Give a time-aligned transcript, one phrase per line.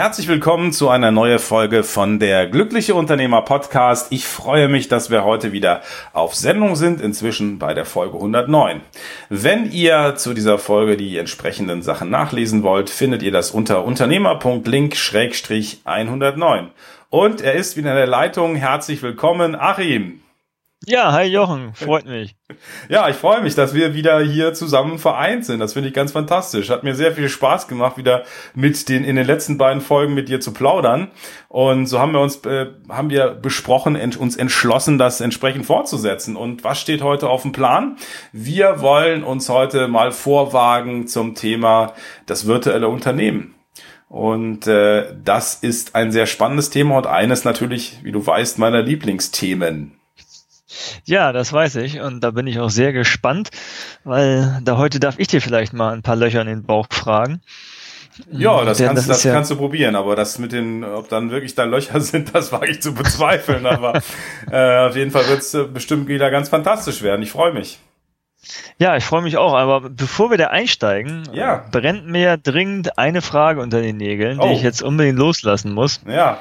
[0.00, 4.10] Herzlich willkommen zu einer neuen Folge von der Glückliche Unternehmer Podcast.
[4.10, 5.82] Ich freue mich, dass wir heute wieder
[6.14, 8.80] auf Sendung sind, inzwischen bei der Folge 109.
[9.28, 16.68] Wenn ihr zu dieser Folge die entsprechenden Sachen nachlesen wollt, findet ihr das unter unternehmer.link-109.
[17.10, 18.56] Und er ist wieder in der Leitung.
[18.56, 20.22] Herzlich willkommen, Achim.
[20.90, 22.34] Ja, hi Jochen, freut mich.
[22.88, 25.60] Ja, ich freue mich, dass wir wieder hier zusammen vereint sind.
[25.60, 26.68] Das finde ich ganz fantastisch.
[26.68, 28.24] Hat mir sehr viel Spaß gemacht, wieder
[28.56, 31.12] mit den in den letzten beiden Folgen mit dir zu plaudern.
[31.46, 36.34] Und so haben wir uns äh, haben wir besprochen, ent, uns entschlossen, das entsprechend fortzusetzen.
[36.34, 37.96] Und was steht heute auf dem Plan?
[38.32, 41.92] Wir wollen uns heute mal vorwagen zum Thema
[42.26, 43.54] das virtuelle Unternehmen.
[44.08, 48.82] Und äh, das ist ein sehr spannendes Thema und eines natürlich, wie du weißt, meiner
[48.82, 49.99] Lieblingsthemen.
[51.04, 53.50] Ja, das weiß ich und da bin ich auch sehr gespannt,
[54.04, 57.40] weil da heute darf ich dir vielleicht mal ein paar Löcher in den Bauch fragen.
[58.30, 61.30] Ja, das, kannst, das, das ja kannst du probieren, aber das mit den, ob dann
[61.30, 63.66] wirklich da Löcher sind, das wage ich zu bezweifeln.
[63.66, 64.02] aber
[64.50, 67.22] äh, auf jeden Fall wird es äh, bestimmt wieder ganz fantastisch werden.
[67.22, 67.78] Ich freue mich.
[68.78, 71.66] Ja, ich freue mich auch, aber bevor wir da einsteigen, ja.
[71.70, 74.46] brennt mir dringend eine Frage unter den Nägeln, oh.
[74.46, 76.00] die ich jetzt unbedingt loslassen muss.
[76.06, 76.40] Ja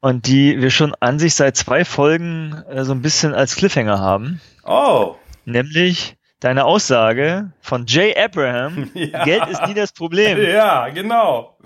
[0.00, 3.98] und die wir schon an sich seit zwei Folgen äh, so ein bisschen als Cliffhanger
[3.98, 4.40] haben.
[4.64, 5.16] Oh.
[5.44, 9.24] Nämlich deine Aussage von Jay Abraham, ja.
[9.24, 10.38] Geld ist nie das Problem.
[10.50, 11.56] Ja, genau.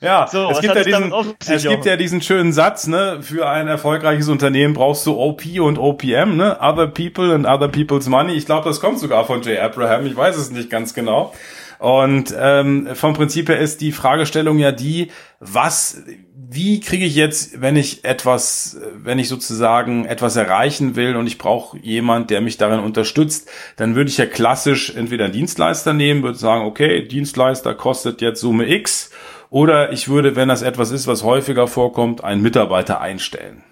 [0.00, 1.12] Ja, so, es, gibt ja, diesen,
[1.46, 5.78] es gibt ja diesen schönen Satz, ne, für ein erfolgreiches Unternehmen brauchst du OP und
[5.78, 8.32] OPM, ne, Other People and Other People's Money.
[8.32, 11.34] Ich glaube, das kommt sogar von Jay Abraham, ich weiß es nicht ganz genau.
[11.80, 16.02] Und ähm, vom Prinzip her ist die Fragestellung ja die, was,
[16.36, 21.38] wie kriege ich jetzt, wenn ich etwas, wenn ich sozusagen etwas erreichen will und ich
[21.38, 26.22] brauche jemand, der mich darin unterstützt, dann würde ich ja klassisch entweder einen Dienstleister nehmen,
[26.22, 29.10] würde sagen, okay, Dienstleister kostet jetzt Summe X,
[29.48, 33.64] oder ich würde, wenn das etwas ist, was häufiger vorkommt, einen Mitarbeiter einstellen.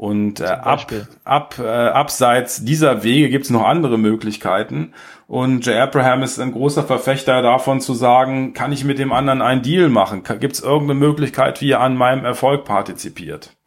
[0.00, 0.90] Und äh, ab,
[1.24, 4.94] ab, äh, abseits dieser Wege gibt es noch andere Möglichkeiten.
[5.26, 9.42] Und Jay Abraham ist ein großer Verfechter davon zu sagen, kann ich mit dem anderen
[9.42, 10.22] einen Deal machen?
[10.22, 13.59] Gibt es irgendeine Möglichkeit, wie er an meinem Erfolg partizipiert?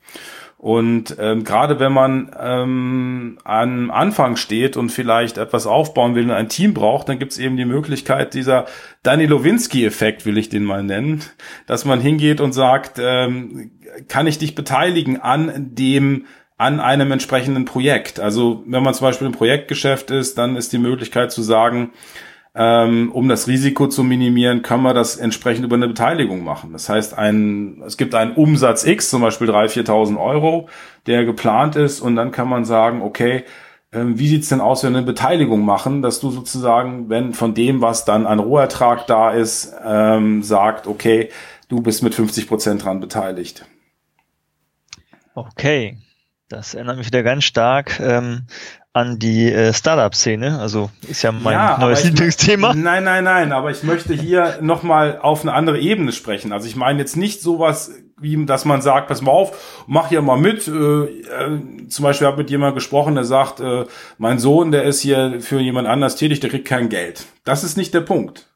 [0.64, 6.32] Und ähm, gerade wenn man ähm, am Anfang steht und vielleicht etwas aufbauen will und
[6.32, 8.66] ein Team braucht, dann gibt es eben die Möglichkeit, dieser
[9.04, 11.22] Danny Lowinski-Effekt, will ich den mal nennen,
[11.68, 13.72] dass man hingeht und sagt, ähm,
[14.08, 18.22] kann ich dich beteiligen an dem an einem entsprechenden Projekt.
[18.22, 21.92] Also wenn man zum Beispiel im Projektgeschäft ist, dann ist die Möglichkeit zu sagen,
[22.56, 26.72] ähm, um das Risiko zu minimieren, können wir das entsprechend über eine Beteiligung machen.
[26.72, 30.70] Das heißt, ein, es gibt einen Umsatz X, zum Beispiel 3.000, 4.000 Euro,
[31.08, 33.44] der geplant ist und dann kann man sagen, okay,
[33.92, 37.54] ähm, wie sieht's denn aus, wenn wir eine Beteiligung machen, dass du sozusagen, wenn von
[37.54, 41.30] dem, was dann an Rohertrag da ist, ähm, sagt, okay,
[41.70, 43.66] du bist mit 50 Prozent dran beteiligt.
[45.36, 45.98] Okay,
[46.54, 48.44] das erinnert mich wieder ganz stark ähm,
[48.94, 50.60] an die äh, Startup-Szene.
[50.60, 52.74] Also ist ja mein ja, neues Lieblingsthema.
[52.76, 56.54] Nein, nein, nein, aber ich möchte hier nochmal auf eine andere Ebene sprechen.
[56.54, 60.22] Also ich meine jetzt nicht sowas, wie dass man sagt, pass mal auf, mach hier
[60.22, 60.68] mal mit.
[60.68, 63.86] Äh, äh, zum Beispiel habe mit jemandem gesprochen, der sagt, äh,
[64.20, 67.26] mein Sohn, der ist hier für jemand anders tätig, der kriegt kein Geld.
[67.44, 68.48] Das ist nicht der Punkt.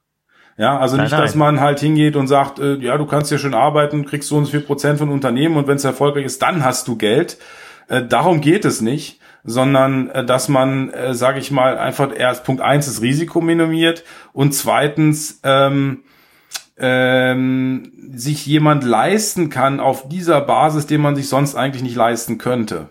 [0.58, 1.22] Ja, also nein, nicht, nein.
[1.22, 4.38] dass man halt hingeht und sagt, äh, ja, du kannst ja schön arbeiten, kriegst so
[4.38, 7.38] und so viel Prozent von Unternehmen und wenn es erfolgreich ist, dann hast du Geld.
[7.88, 12.44] Äh, darum geht es nicht sondern äh, dass man, äh, sage ich mal, einfach erst
[12.44, 14.04] Punkt eins das Risiko minimiert
[14.34, 16.04] und zweitens ähm,
[16.78, 22.38] ähm, sich jemand leisten kann auf dieser Basis, den man sich sonst eigentlich nicht leisten
[22.38, 22.90] könnte.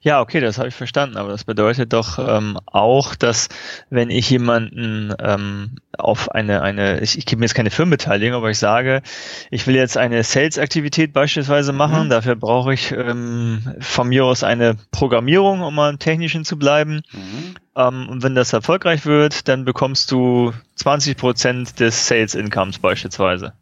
[0.00, 3.48] Ja, okay, das habe ich verstanden, aber das bedeutet doch ähm, auch, dass
[3.90, 8.50] wenn ich jemanden ähm, auf eine, eine ich, ich gebe mir jetzt keine Firmenbeteiligung, aber
[8.50, 9.02] ich sage,
[9.50, 12.10] ich will jetzt eine Sales-Aktivität beispielsweise machen, mhm.
[12.10, 17.02] dafür brauche ich ähm, von mir aus eine Programmierung, um mal im Technischen zu bleiben.
[17.12, 17.54] Mhm.
[17.76, 23.52] Ähm, und wenn das erfolgreich wird, dann bekommst du 20 Prozent des Sales-Incomes beispielsweise.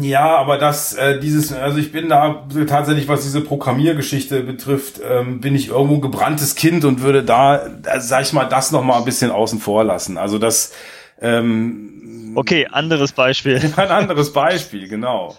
[0.00, 5.40] Ja, aber das, äh, dieses, also ich bin da tatsächlich, was diese Programmiergeschichte betrifft, ähm,
[5.40, 8.82] bin ich irgendwo ein gebranntes Kind und würde da, da sag ich mal, das noch
[8.82, 10.18] mal ein bisschen außen vor lassen.
[10.18, 10.72] Also das.
[11.20, 13.60] Ähm, okay, anderes Beispiel.
[13.76, 15.36] Ein anderes Beispiel, genau.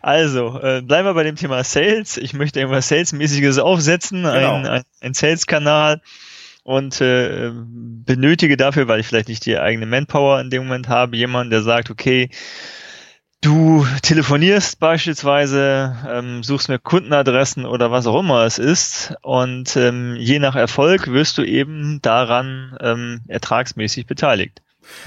[0.00, 2.16] Also, äh, bleiben wir bei dem Thema Sales.
[2.16, 4.54] Ich möchte irgendwas Salesmäßiges aufsetzen, genau.
[4.54, 6.00] ein, ein, ein Sales-Kanal.
[6.62, 11.16] und äh, benötige dafür, weil ich vielleicht nicht die eigene Manpower in dem Moment habe,
[11.16, 12.30] jemanden, der sagt, okay,
[13.42, 20.16] du telefonierst beispielsweise, ähm, suchst mir Kundenadressen oder was auch immer es ist und ähm,
[20.16, 24.62] je nach Erfolg wirst du eben daran ähm, ertragsmäßig beteiligt.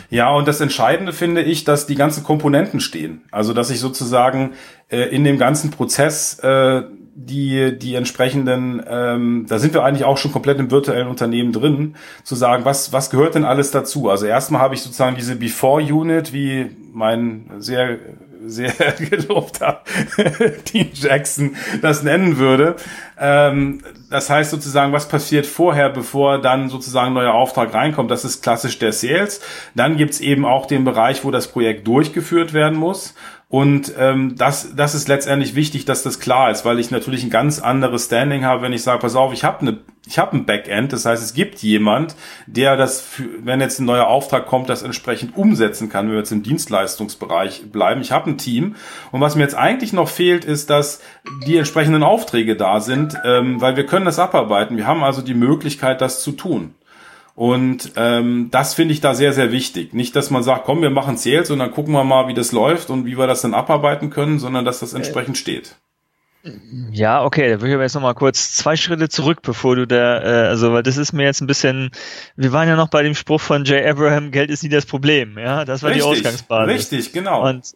[0.09, 3.23] Ja, und das Entscheidende finde ich, dass die ganzen Komponenten stehen.
[3.31, 4.53] Also, dass ich sozusagen
[4.89, 6.83] äh, in dem ganzen Prozess äh,
[7.17, 11.95] die, die entsprechenden, ähm, da sind wir eigentlich auch schon komplett im virtuellen Unternehmen drin,
[12.23, 14.09] zu sagen, was, was gehört denn alles dazu?
[14.09, 17.99] Also erstmal habe ich sozusagen diese Before-Unit, wie mein sehr
[18.49, 18.71] sehr
[19.09, 19.81] gelobter
[20.73, 22.75] Dean Jackson das nennen würde.
[23.19, 28.11] Ähm, das heißt sozusagen, was passiert vorher, bevor dann sozusagen ein neuer Auftrag reinkommt.
[28.11, 29.41] Das ist klassisch der Sales.
[29.73, 33.15] Dann gibt's eben auch den Bereich, wo das Projekt durchgeführt werden muss.
[33.55, 37.29] Und ähm, das, das ist letztendlich wichtig, dass das klar ist, weil ich natürlich ein
[37.29, 40.45] ganz anderes Standing habe, wenn ich sage, pass auf, ich habe eine ich habe ein
[40.45, 42.17] Backend, das heißt, es gibt jemand,
[42.47, 46.19] der das, für, wenn jetzt ein neuer Auftrag kommt, das entsprechend umsetzen kann, wenn wir
[46.19, 48.01] jetzt im Dienstleistungsbereich bleiben.
[48.01, 48.75] Ich habe ein Team
[49.13, 51.01] und was mir jetzt eigentlich noch fehlt, ist, dass
[51.47, 54.75] die entsprechenden Aufträge da sind, ähm, weil wir können das abarbeiten.
[54.75, 56.75] Wir haben also die Möglichkeit, das zu tun.
[57.35, 59.93] Und ähm, das finde ich da sehr, sehr wichtig.
[59.93, 62.53] Nicht, dass man sagt, komm, wir machen Sales und dann gucken wir mal, wie das
[62.53, 65.75] läuft und wie wir das dann abarbeiten können, sondern dass das entsprechend steht.
[66.91, 70.21] Ja, okay, da würde ich aber jetzt nochmal kurz zwei Schritte zurück, bevor du da,
[70.21, 71.89] äh, also, weil das ist mir jetzt ein bisschen,
[72.35, 75.39] wir waren ja noch bei dem Spruch von Jay Abraham, Geld ist nie das Problem,
[75.39, 76.75] ja, das war richtig, die Ausgangsbasis.
[76.75, 77.49] Richtig, genau.
[77.49, 77.75] Und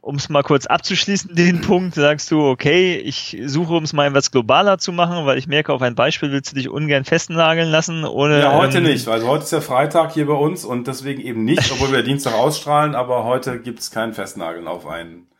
[0.00, 4.06] um es mal kurz abzuschließen, den Punkt, sagst du, okay, ich suche, um es mal
[4.06, 7.70] etwas globaler zu machen, weil ich merke, auf ein Beispiel willst du dich ungern festnageln
[7.70, 8.40] lassen, ohne.
[8.40, 11.44] Ja, heute ähm, nicht, also heute ist ja Freitag hier bei uns und deswegen eben
[11.44, 15.30] nicht, obwohl wir Dienstag ausstrahlen, aber heute gibt es kein Festnageln auf einen.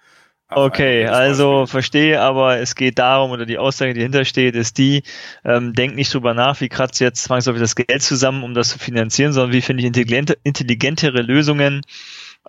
[0.52, 5.04] Okay, also verstehe, aber es geht darum, oder die Aussage, die dahinter steht, ist die,
[5.44, 8.78] ähm, denk nicht drüber nach, wie kratzt jetzt zwangsläufig das Geld zusammen, um das zu
[8.80, 11.82] finanzieren, sondern wie finde ich intelligente, intelligentere Lösungen,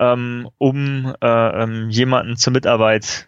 [0.01, 3.27] ähm, um äh, ähm, jemanden zur Mitarbeit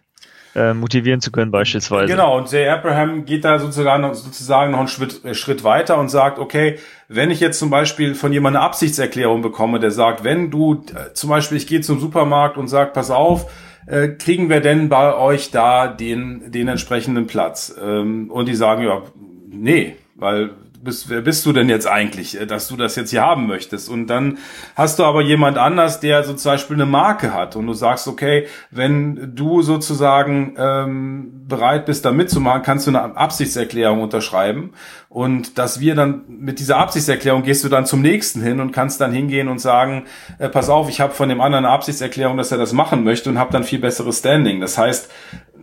[0.54, 2.06] äh, motivieren zu können beispielsweise.
[2.06, 6.08] Genau, und Jay Abraham geht da sozusagen, sozusagen noch einen Schritt, äh, Schritt weiter und
[6.08, 6.78] sagt, okay,
[7.08, 11.12] wenn ich jetzt zum Beispiel von jemandem eine Absichtserklärung bekomme, der sagt, wenn du, äh,
[11.14, 13.50] zum Beispiel, ich gehe zum Supermarkt und sag, pass auf,
[13.86, 17.74] äh, kriegen wir denn bei euch da den, den entsprechenden Platz?
[17.80, 19.02] Ähm, und die sagen, ja,
[19.48, 20.50] nee, weil
[20.84, 23.88] bist, wer bist du denn jetzt eigentlich, äh, dass du das jetzt hier haben möchtest?
[23.88, 24.38] Und dann
[24.76, 28.06] hast du aber jemand anders, der so zum Beispiel eine Marke hat und du sagst,
[28.06, 34.72] okay, wenn du sozusagen ähm, bereit bist, da mitzumachen, kannst du eine Absichtserklärung unterschreiben.
[35.14, 39.00] Und dass wir dann mit dieser Absichtserklärung gehst du dann zum nächsten hin und kannst
[39.00, 40.06] dann hingehen und sagen,
[40.40, 43.30] äh, pass auf, ich habe von dem anderen eine Absichtserklärung, dass er das machen möchte
[43.30, 44.60] und habe dann viel besseres Standing.
[44.60, 45.08] Das heißt,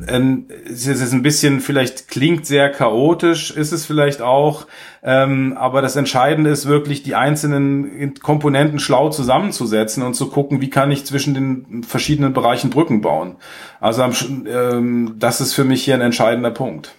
[0.08, 4.68] ähm, es ist ein bisschen, vielleicht klingt sehr chaotisch, ist es vielleicht auch,
[5.04, 10.70] ähm, aber das Entscheidende ist wirklich, die einzelnen Komponenten schlau zusammenzusetzen und zu gucken, wie
[10.70, 13.36] kann ich zwischen den verschiedenen Bereichen Brücken bauen.
[13.82, 14.02] Also
[14.48, 16.96] ähm, das ist für mich hier ein entscheidender Punkt.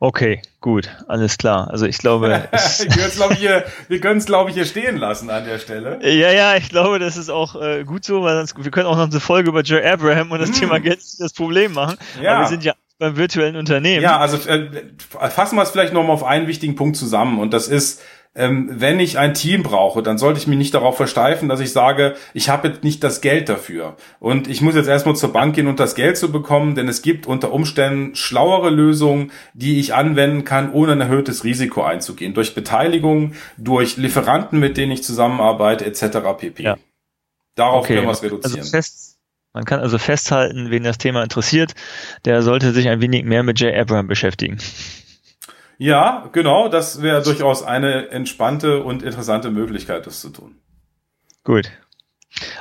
[0.00, 1.70] Okay, gut, alles klar.
[1.70, 2.26] Also ich glaube,
[3.88, 5.98] wir können es glaube ich hier stehen lassen an der Stelle.
[6.02, 8.96] Ja, ja, ich glaube, das ist auch äh, gut so, weil sonst, wir können auch
[8.96, 10.54] noch eine Folge über Joe Abraham und das mm.
[10.54, 11.96] Thema Geld das Problem machen.
[12.20, 12.32] Ja.
[12.32, 14.02] Aber wir sind ja beim virtuellen Unternehmen.
[14.02, 14.68] Ja, also äh,
[15.30, 18.02] fassen wir es vielleicht noch mal auf einen wichtigen Punkt zusammen und das ist
[18.34, 21.72] ähm, wenn ich ein Team brauche, dann sollte ich mich nicht darauf versteifen, dass ich
[21.72, 23.96] sage, ich habe jetzt nicht das Geld dafür.
[24.18, 27.02] Und ich muss jetzt erstmal zur Bank gehen und das Geld zu bekommen, denn es
[27.02, 32.34] gibt unter Umständen schlauere Lösungen, die ich anwenden kann, ohne ein erhöhtes Risiko einzugehen.
[32.34, 36.18] Durch Beteiligung, durch Lieferanten, mit denen ich zusammenarbeite, etc.
[36.36, 36.62] pp.
[36.62, 36.76] Ja.
[37.54, 37.94] Darauf okay.
[37.94, 38.58] können wir es reduzieren.
[38.58, 39.18] Also fest,
[39.52, 41.74] man kann also festhalten, wen das Thema interessiert,
[42.24, 44.58] der sollte sich ein wenig mehr mit Jay Abraham beschäftigen.
[45.78, 50.56] Ja, genau, das wäre durchaus eine entspannte und interessante Möglichkeit, das zu tun.
[51.42, 51.70] Gut.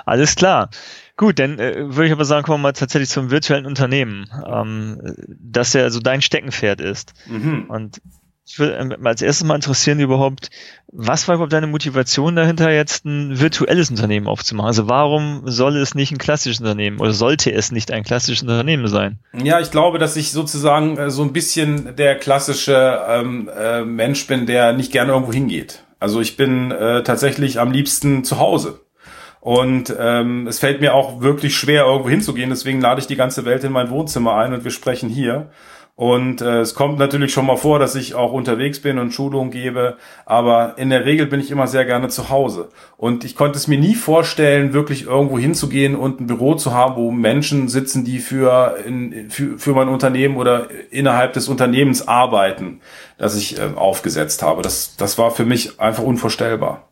[0.05, 0.69] Alles klar.
[1.15, 5.15] Gut, dann äh, würde ich aber sagen, kommen wir mal tatsächlich zum virtuellen Unternehmen, ähm,
[5.27, 7.13] das ja also dein Steckenpferd ist.
[7.27, 7.65] Mhm.
[7.69, 8.01] Und
[8.45, 10.49] ich würde ähm, als erstes mal interessieren überhaupt,
[10.91, 14.67] was war überhaupt deine Motivation dahinter, jetzt ein virtuelles Unternehmen aufzumachen?
[14.67, 18.87] Also warum soll es nicht ein klassisches Unternehmen oder sollte es nicht ein klassisches Unternehmen
[18.87, 19.19] sein?
[19.33, 24.27] Ja, ich glaube, dass ich sozusagen äh, so ein bisschen der klassische ähm, äh, Mensch
[24.27, 25.83] bin, der nicht gerne irgendwo hingeht.
[25.99, 28.81] Also ich bin äh, tatsächlich am liebsten zu Hause.
[29.39, 32.49] Und ähm, es fällt mir auch wirklich schwer, irgendwo hinzugehen.
[32.49, 35.49] Deswegen lade ich die ganze Welt in mein Wohnzimmer ein und wir sprechen hier.
[35.95, 39.51] Und äh, es kommt natürlich schon mal vor, dass ich auch unterwegs bin und Schulung
[39.51, 42.69] gebe, aber in der Regel bin ich immer sehr gerne zu Hause.
[42.97, 46.95] Und ich konnte es mir nie vorstellen, wirklich irgendwo hinzugehen und ein Büro zu haben,
[46.95, 52.81] wo Menschen sitzen, die für, in, für, für mein Unternehmen oder innerhalb des Unternehmens arbeiten,
[53.19, 54.63] das ich äh, aufgesetzt habe.
[54.63, 56.89] Das, das war für mich einfach unvorstellbar.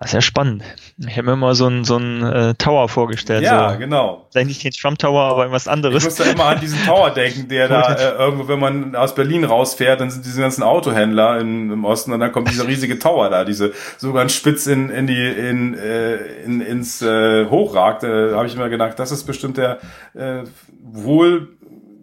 [0.00, 0.62] Das ist ja spannend.
[0.96, 3.42] Ich habe mir mal so einen so einen, äh, Tower vorgestellt.
[3.42, 3.78] Ja, so.
[3.78, 4.26] genau.
[4.30, 6.02] Vielleicht nicht den Trump Tower, aber irgendwas anderes.
[6.02, 9.14] Ich muss da immer an diesen Tower denken, der da äh, irgendwo, wenn man aus
[9.14, 12.98] Berlin rausfährt, dann sind diese ganzen Autohändler in, im Osten und dann kommt dieser riesige
[12.98, 18.02] Tower da, diese so ganz spitz in, in die in, äh, in ins äh, hochragt.
[18.02, 19.80] Äh, habe ich mir gedacht, das ist bestimmt der
[20.14, 20.44] äh,
[20.82, 21.59] wohl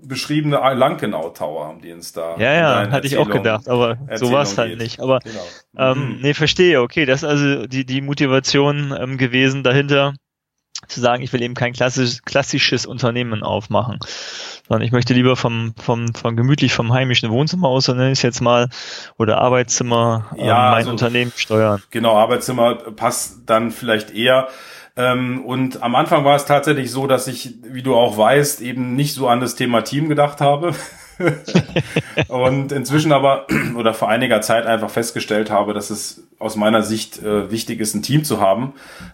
[0.08, 2.38] beschriebene Lankenau Tower haben die uns da.
[2.38, 4.80] Ja, ja, hatte ich auch gedacht, aber so war es halt geht.
[4.80, 5.00] nicht.
[5.00, 5.92] Aber genau.
[5.92, 6.22] ähm, mhm.
[6.22, 10.14] nee, verstehe, okay, das ist also die, die Motivation ähm, gewesen dahinter,
[10.88, 14.00] zu sagen, ich will eben kein klassisch, klassisches Unternehmen aufmachen,
[14.68, 18.20] sondern ich möchte lieber vom, vom, vom gemütlich vom heimischen Wohnzimmer aus, so nenne ich
[18.20, 18.70] es jetzt mal,
[19.18, 21.82] oder Arbeitszimmer ähm, ja, mein also, Unternehmen steuern.
[21.90, 24.50] Genau, Arbeitszimmer passt dann vielleicht eher
[24.98, 28.96] ähm, und am Anfang war es tatsächlich so, dass ich, wie du auch weißt, eben
[28.96, 30.74] nicht so an das Thema Team gedacht habe.
[32.28, 37.22] und inzwischen aber oder vor einiger Zeit einfach festgestellt habe, dass es aus meiner Sicht
[37.24, 38.74] äh, wichtig ist, ein Team zu haben.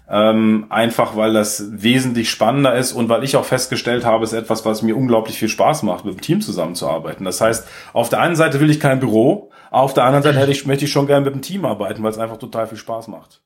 [0.10, 4.40] Ähm, einfach weil das wesentlich spannender ist und weil ich auch festgestellt habe, es ist
[4.40, 7.26] etwas, was mir unglaublich viel Spaß macht, mit dem Team zusammenzuarbeiten.
[7.26, 10.52] Das heißt, auf der einen Seite will ich kein Büro, auf der anderen Seite hätte
[10.52, 13.08] ich, möchte ich schon gerne mit dem Team arbeiten, weil es einfach total viel Spaß
[13.08, 13.42] macht.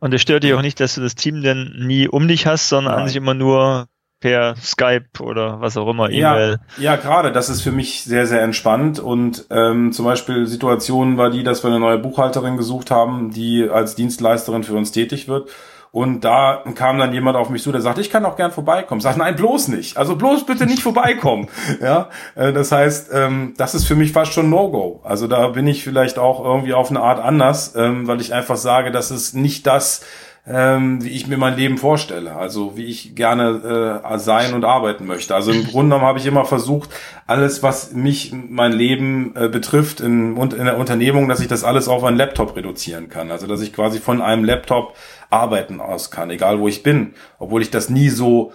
[0.00, 2.68] Und es stört dich auch nicht, dass du das Team denn nie um dich hast,
[2.68, 3.02] sondern Nein.
[3.02, 3.86] an sich immer nur
[4.20, 6.58] per Skype oder was auch immer, E-Mail.
[6.76, 8.98] Ja, ja gerade, das ist für mich sehr, sehr entspannt.
[8.98, 13.68] Und ähm, zum Beispiel Situationen war die, dass wir eine neue Buchhalterin gesucht haben, die
[13.68, 15.48] als Dienstleisterin für uns tätig wird.
[15.92, 19.00] Und da kam dann jemand auf mich zu, der sagte, ich kann auch gern vorbeikommen.
[19.00, 19.96] Sag, nein, bloß nicht.
[19.96, 21.48] Also bloß bitte nicht vorbeikommen.
[21.80, 25.00] ja, äh, das heißt, ähm, das ist für mich fast schon No-Go.
[25.02, 28.56] Also da bin ich vielleicht auch irgendwie auf eine Art anders, ähm, weil ich einfach
[28.56, 30.02] sage, das ist nicht das,
[30.46, 35.06] ähm, wie ich mir mein Leben vorstelle, also wie ich gerne äh, sein und arbeiten
[35.06, 35.34] möchte.
[35.34, 36.90] Also im Grunde genommen habe ich immer versucht,
[37.26, 42.04] alles, was mich, mein Leben äh, betrifft in der Unternehmung, dass ich das alles auf
[42.04, 43.30] einen Laptop reduzieren kann.
[43.30, 44.94] Also dass ich quasi von einem Laptop
[45.30, 48.52] arbeiten aus kann, egal wo ich bin, obwohl ich das nie so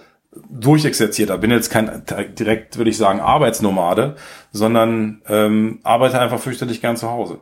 [0.50, 1.40] durchexerziert habe.
[1.40, 2.04] Bin jetzt kein
[2.38, 4.16] direkt, würde ich sagen, Arbeitsnomade,
[4.52, 7.40] sondern ähm, arbeite einfach fürchterlich gern zu Hause.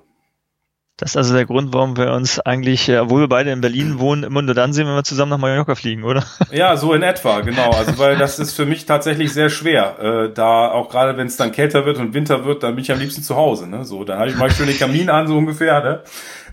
[0.96, 3.98] Das ist also der Grund, warum wir uns eigentlich, äh, obwohl wir beide in Berlin
[3.98, 6.24] wohnen, immer nur dann sehen, wenn wir zusammen nach Mallorca fliegen, oder?
[6.52, 7.70] Ja, so in etwa, genau.
[7.72, 9.98] Also weil das ist für mich tatsächlich sehr schwer.
[9.98, 12.92] Äh, da auch gerade wenn es dann kälter wird und Winter wird, dann bin ich
[12.92, 13.68] am liebsten zu Hause.
[13.68, 13.84] Ne?
[13.84, 15.82] So, dann habe ich mal schön den Kamin an, so ungefähr.
[15.82, 16.02] Ne?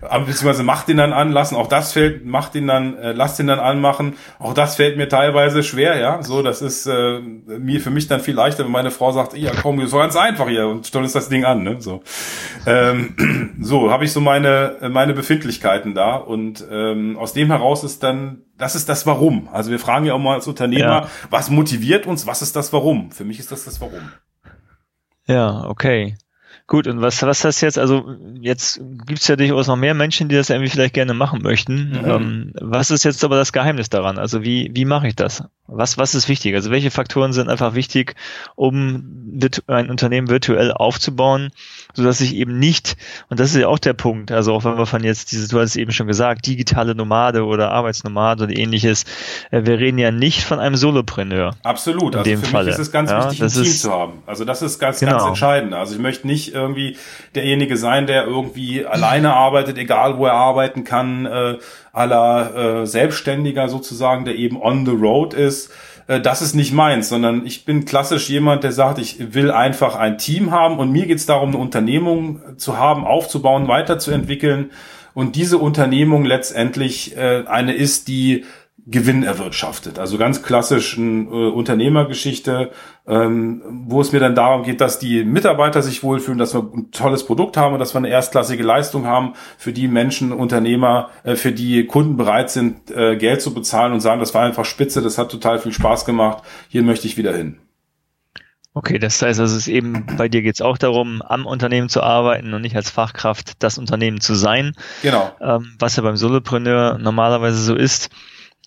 [0.02, 1.56] Aber beziehungsweise macht den dann anlassen.
[1.56, 4.16] Auch das fällt, macht den dann, äh, lasst den dann anmachen.
[4.38, 6.22] Auch das fällt mir teilweise schwer, ja.
[6.22, 9.52] So, das ist äh, mir für mich dann viel leichter, wenn meine Frau sagt, ja
[9.60, 11.62] komm, ist doch ganz einfach hier und stell uns das Ding an.
[11.62, 11.80] Ne?
[11.80, 12.02] So,
[12.66, 16.16] ähm, so habe ich so meine, meine Befindlichkeiten da.
[16.16, 19.48] Und ähm, aus dem heraus ist dann, das ist das Warum.
[19.52, 21.08] Also wir fragen ja auch mal als Unternehmer, ja.
[21.30, 23.12] was motiviert uns, was ist das Warum?
[23.12, 24.10] Für mich ist das das Warum.
[25.26, 26.16] Ja, okay.
[26.66, 30.36] Gut, und was, was das jetzt, also jetzt gibt's ja durchaus noch mehr Menschen, die
[30.36, 31.90] das irgendwie vielleicht gerne machen möchten.
[31.90, 32.10] Mhm.
[32.10, 34.18] Ähm, was ist jetzt aber das Geheimnis daran?
[34.18, 35.44] Also wie, wie mache ich das?
[35.66, 36.54] Was, was ist wichtig?
[36.54, 38.14] Also welche Faktoren sind einfach wichtig,
[38.56, 41.50] um ein Unternehmen virtuell aufzubauen,
[41.94, 42.96] so dass ich eben nicht,
[43.28, 45.58] und das ist ja auch der Punkt, also auch wenn wir von jetzt diese, du
[45.58, 49.04] hast es eben schon gesagt, digitale Nomade oder Arbeitsnomade oder ähnliches,
[49.50, 51.54] äh, wir reden ja nicht von einem Solopreneur.
[51.62, 52.16] Absolut.
[52.16, 52.66] also für Falle.
[52.66, 54.22] mich ist es ganz ja, wichtig, ein Team ist, zu haben.
[54.26, 55.12] Also das ist ganz, genau.
[55.12, 55.74] ganz entscheidend.
[55.74, 56.96] Also ich möchte nicht irgendwie
[57.34, 61.58] derjenige sein, der irgendwie alleine arbeitet, egal wo er arbeiten kann, äh,
[61.92, 65.72] aller äh, Selbstständiger sozusagen, der eben on the road ist.
[66.06, 69.96] Äh, das ist nicht meins, sondern ich bin klassisch jemand, der sagt, ich will einfach
[69.96, 74.70] ein Team haben und mir geht es darum, eine Unternehmung zu haben, aufzubauen, weiterzuentwickeln
[75.14, 78.44] und diese Unternehmung letztendlich äh, eine ist, die
[78.84, 80.00] Gewinn erwirtschaftet.
[80.00, 82.72] Also ganz klassisch eine äh, Unternehmergeschichte,
[83.06, 86.90] ähm, wo es mir dann darum geht, dass die Mitarbeiter sich wohlfühlen, dass wir ein
[86.90, 91.36] tolles Produkt haben und dass wir eine erstklassige Leistung haben, für die Menschen, Unternehmer, äh,
[91.36, 95.00] für die Kunden bereit sind, äh, Geld zu bezahlen und sagen, das war einfach spitze,
[95.00, 97.58] das hat total viel Spaß gemacht, hier möchte ich wieder hin.
[98.74, 101.90] Okay, das heißt, also es ist eben, bei dir geht es auch darum, am Unternehmen
[101.90, 104.72] zu arbeiten und nicht als Fachkraft das Unternehmen zu sein.
[105.02, 105.30] Genau.
[105.40, 108.08] Ähm, was ja beim Solopreneur normalerweise so ist.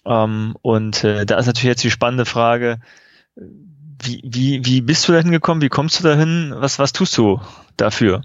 [0.05, 2.79] Ähm, und äh, da ist natürlich jetzt die spannende Frage,
[3.35, 5.61] wie, wie, wie bist du da hingekommen?
[5.61, 6.53] Wie kommst du dahin?
[6.55, 7.39] Was, was tust du
[7.77, 8.21] dafür?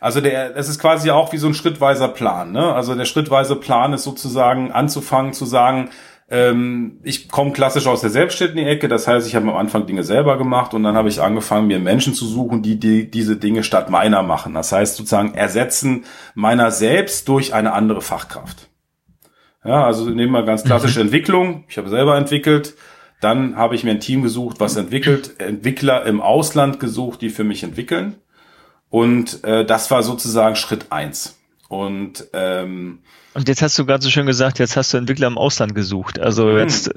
[0.00, 2.52] Also der, das ist quasi auch wie so ein schrittweiser Plan.
[2.52, 2.74] Ne?
[2.74, 5.90] Also der schrittweise Plan ist sozusagen anzufangen zu sagen,
[6.30, 10.04] ähm, ich komme klassisch aus der selbstständigen Ecke, das heißt, ich habe am Anfang Dinge
[10.04, 13.62] selber gemacht und dann habe ich angefangen, mir Menschen zu suchen, die, die diese Dinge
[13.62, 14.54] statt meiner machen.
[14.54, 16.04] Das heißt sozusagen Ersetzen
[16.34, 18.68] meiner selbst durch eine andere Fachkraft.
[19.64, 21.06] Ja, also nehmen wir ganz klassische mhm.
[21.06, 21.64] Entwicklung.
[21.68, 22.74] Ich habe selber entwickelt.
[23.20, 27.44] Dann habe ich mir ein Team gesucht, was entwickelt, Entwickler im Ausland gesucht, die für
[27.44, 28.16] mich entwickeln.
[28.90, 31.38] Und äh, das war sozusagen Schritt eins.
[31.68, 33.00] Und ähm,
[33.32, 36.20] und jetzt hast du gerade so schön gesagt, jetzt hast du Entwickler im Ausland gesucht.
[36.20, 36.58] Also hm.
[36.58, 36.92] jetzt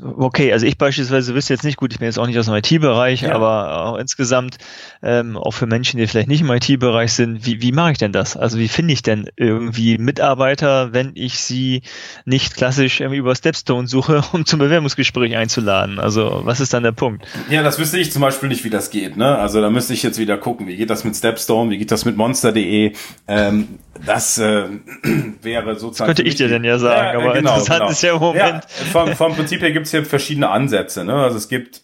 [0.00, 2.54] Okay, also ich beispielsweise wüsste jetzt nicht, gut, ich bin jetzt auch nicht aus dem
[2.54, 3.34] IT-Bereich, ja.
[3.34, 4.58] aber auch insgesamt,
[5.02, 8.12] ähm, auch für Menschen, die vielleicht nicht im IT-Bereich sind, wie, wie mache ich denn
[8.12, 8.36] das?
[8.36, 11.82] Also wie finde ich denn irgendwie Mitarbeiter, wenn ich sie
[12.24, 15.98] nicht klassisch irgendwie über Stepstone suche, um zum Bewerbungsgespräch einzuladen?
[15.98, 17.26] Also was ist dann der Punkt?
[17.50, 19.16] Ja, das wüsste ich zum Beispiel nicht, wie das geht.
[19.16, 19.36] Ne?
[19.36, 22.04] Also da müsste ich jetzt wieder gucken, wie geht das mit Stepstone, wie geht das
[22.04, 22.92] mit Monster.de.
[23.26, 23.68] Ähm,
[24.06, 24.64] das äh,
[25.42, 26.08] wäre sozusagen.
[26.08, 27.90] Das könnte ich dir denn ja sagen, ja, aber genau, interessant genau.
[27.90, 28.64] ist ja im Moment.
[28.64, 31.04] Ja, vom, vom Prinzip her gibt es hier verschiedene Ansätze.
[31.04, 31.14] Ne?
[31.14, 31.82] Also es gibt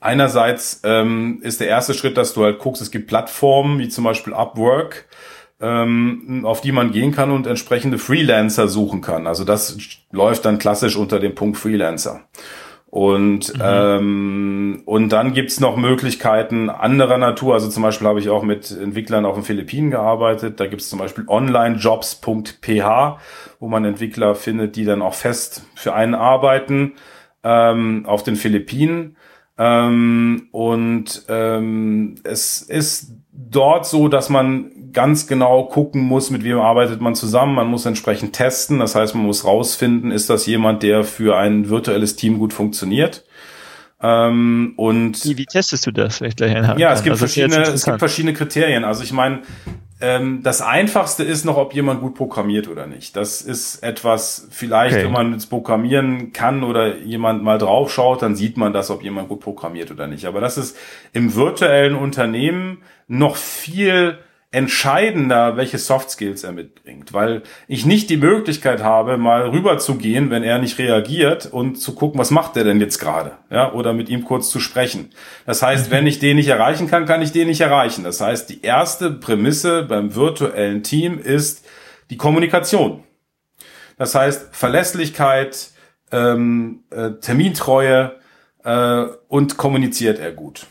[0.00, 4.04] einerseits ähm, ist der erste Schritt, dass du halt guckst, es gibt Plattformen wie zum
[4.04, 5.06] Beispiel Upwork,
[5.60, 9.26] ähm, auf die man gehen kann und entsprechende Freelancer suchen kann.
[9.26, 9.78] Also das
[10.10, 12.20] läuft dann klassisch unter dem Punkt Freelancer.
[12.92, 13.62] Und, mhm.
[13.64, 17.54] ähm, und dann gibt's noch Möglichkeiten anderer Natur.
[17.54, 20.60] Also zum Beispiel habe ich auch mit Entwicklern auf den Philippinen gearbeitet.
[20.60, 23.18] Da gibt's zum Beispiel onlinejobs.ph,
[23.60, 26.92] wo man Entwickler findet, die dann auch fest für einen arbeiten
[27.42, 29.16] ähm, auf den Philippinen.
[29.58, 36.58] Ähm, und ähm, es ist dort so, dass man ganz genau gucken muss, mit wem
[36.58, 37.54] arbeitet man zusammen.
[37.54, 38.78] Man muss entsprechend testen.
[38.78, 43.24] Das heißt, man muss rausfinden, ist das jemand, der für ein virtuelles Team gut funktioniert.
[44.02, 46.20] Ähm, und wie, wie testest du das?
[46.20, 48.84] Wenn gleich ja, es gibt also verschiedene, es gibt verschiedene Kriterien.
[48.84, 49.42] Also ich meine,
[50.42, 53.14] das Einfachste ist noch, ob jemand gut programmiert oder nicht.
[53.14, 55.04] Das ist etwas, vielleicht, okay.
[55.04, 59.04] wenn man es programmieren kann oder jemand mal drauf schaut, dann sieht man das, ob
[59.04, 60.24] jemand gut programmiert oder nicht.
[60.24, 60.76] Aber das ist
[61.12, 64.18] im virtuellen Unternehmen noch viel
[64.52, 69.96] entscheidender, welche Soft Skills er mitbringt, weil ich nicht die Möglichkeit habe, mal rüber zu
[69.96, 73.72] gehen, wenn er nicht reagiert und zu gucken, was macht er denn jetzt gerade, ja,
[73.72, 75.10] oder mit ihm kurz zu sprechen.
[75.46, 78.04] Das heißt, wenn ich den nicht erreichen kann, kann ich den nicht erreichen.
[78.04, 81.64] Das heißt, die erste Prämisse beim virtuellen Team ist
[82.10, 83.04] die Kommunikation.
[83.96, 85.70] Das heißt, Verlässlichkeit,
[86.10, 88.16] ähm, äh, Termintreue
[88.64, 90.66] äh, und kommuniziert er gut.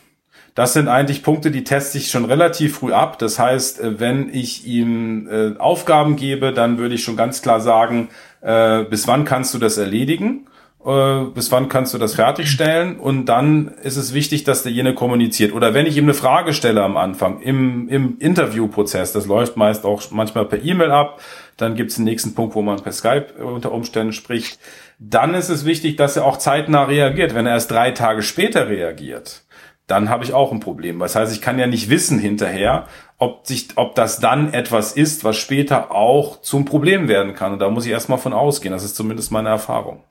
[0.54, 3.20] Das sind eigentlich Punkte, die teste ich schon relativ früh ab.
[3.20, 7.62] Das heißt, äh, wenn ich ihm äh, Aufgaben gebe, dann würde ich schon ganz klar
[7.62, 8.10] sagen,
[8.42, 10.48] äh, bis wann kannst du das erledigen?
[10.86, 13.00] Äh, bis wann kannst du das fertigstellen?
[13.00, 15.54] Und dann ist es wichtig, dass derjenige kommuniziert.
[15.54, 19.86] Oder wenn ich ihm eine Frage stelle am Anfang, im, im Interviewprozess, das läuft meist
[19.86, 21.22] auch manchmal per E-Mail ab,
[21.58, 24.60] dann gibt es den nächsten Punkt, wo man per Skype unter Umständen spricht.
[24.98, 27.36] Dann ist es wichtig, dass er auch zeitnah reagiert.
[27.36, 29.44] Wenn er erst drei Tage später reagiert,
[29.92, 31.00] dann habe ich auch ein Problem.
[31.00, 35.26] Das heißt, ich kann ja nicht wissen hinterher, ob sich, ob das dann etwas ist,
[35.26, 37.52] was später auch zum Problem werden kann.
[37.52, 38.72] Und da muss ich erstmal von ausgehen.
[38.72, 40.02] Das ist zumindest meine Erfahrung.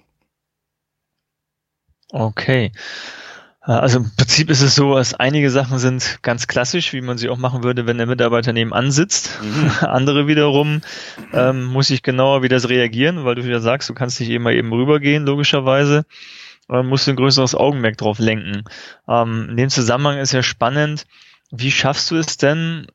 [2.12, 2.72] Okay.
[3.66, 7.16] Äh, also im Prinzip ist es so, dass einige Sachen sind ganz klassisch, wie man
[7.16, 9.40] sie auch machen würde, wenn der Mitarbeiter nebenan sitzt.
[9.42, 9.70] Mhm.
[9.80, 10.82] Andere wiederum
[11.32, 14.52] ähm, muss ich genauer wie das reagieren, weil du wieder sagst, du kannst nicht immer
[14.52, 16.04] eben rübergehen, logischerweise
[16.70, 18.64] äh, musst du ein größeres Augenmerk drauf lenken.
[19.08, 21.06] Ähm, in dem Zusammenhang ist ja spannend,
[21.50, 22.86] wie schaffst du es denn,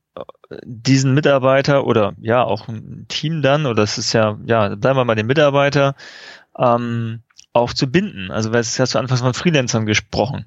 [0.63, 5.05] diesen Mitarbeiter oder ja auch ein Team dann, oder es ist ja, ja, bleiben wir
[5.05, 5.95] mal den Mitarbeiter,
[6.57, 7.21] ähm,
[7.53, 8.31] auch zu binden.
[8.31, 10.45] Also, weil es hast du anfangs von Freelancern gesprochen.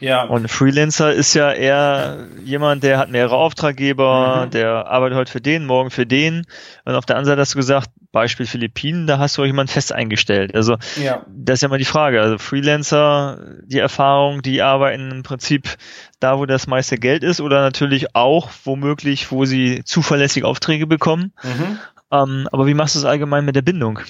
[0.00, 0.24] Ja.
[0.24, 4.50] Und Freelancer ist ja eher jemand, der hat mehrere Auftraggeber, mhm.
[4.50, 6.46] der arbeitet heute für den, morgen für den.
[6.84, 9.92] Und auf der anderen Seite hast du gesagt, Beispiel Philippinen, da hast du jemanden fest
[9.92, 10.54] eingestellt.
[10.54, 11.24] Also ja.
[11.28, 12.20] das ist ja mal die Frage.
[12.20, 15.76] Also Freelancer, die Erfahrung, die arbeiten im Prinzip
[16.20, 21.32] da, wo das meiste Geld ist oder natürlich auch womöglich, wo sie zuverlässig Aufträge bekommen.
[21.42, 21.78] Mhm.
[22.10, 24.00] Ähm, aber wie machst du es allgemein mit der Bindung?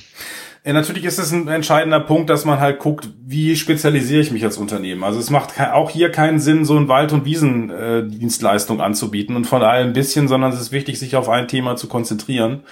[0.67, 4.43] Ja, natürlich ist es ein entscheidender Punkt, dass man halt guckt, wie spezialisiere ich mich
[4.43, 5.05] als Unternehmen.
[5.05, 9.45] Also es macht auch hier keinen Sinn, so ein Wald- und Wiesendienstleistung äh, anzubieten und
[9.45, 12.65] von allem ein bisschen, sondern es ist wichtig, sich auf ein Thema zu konzentrieren.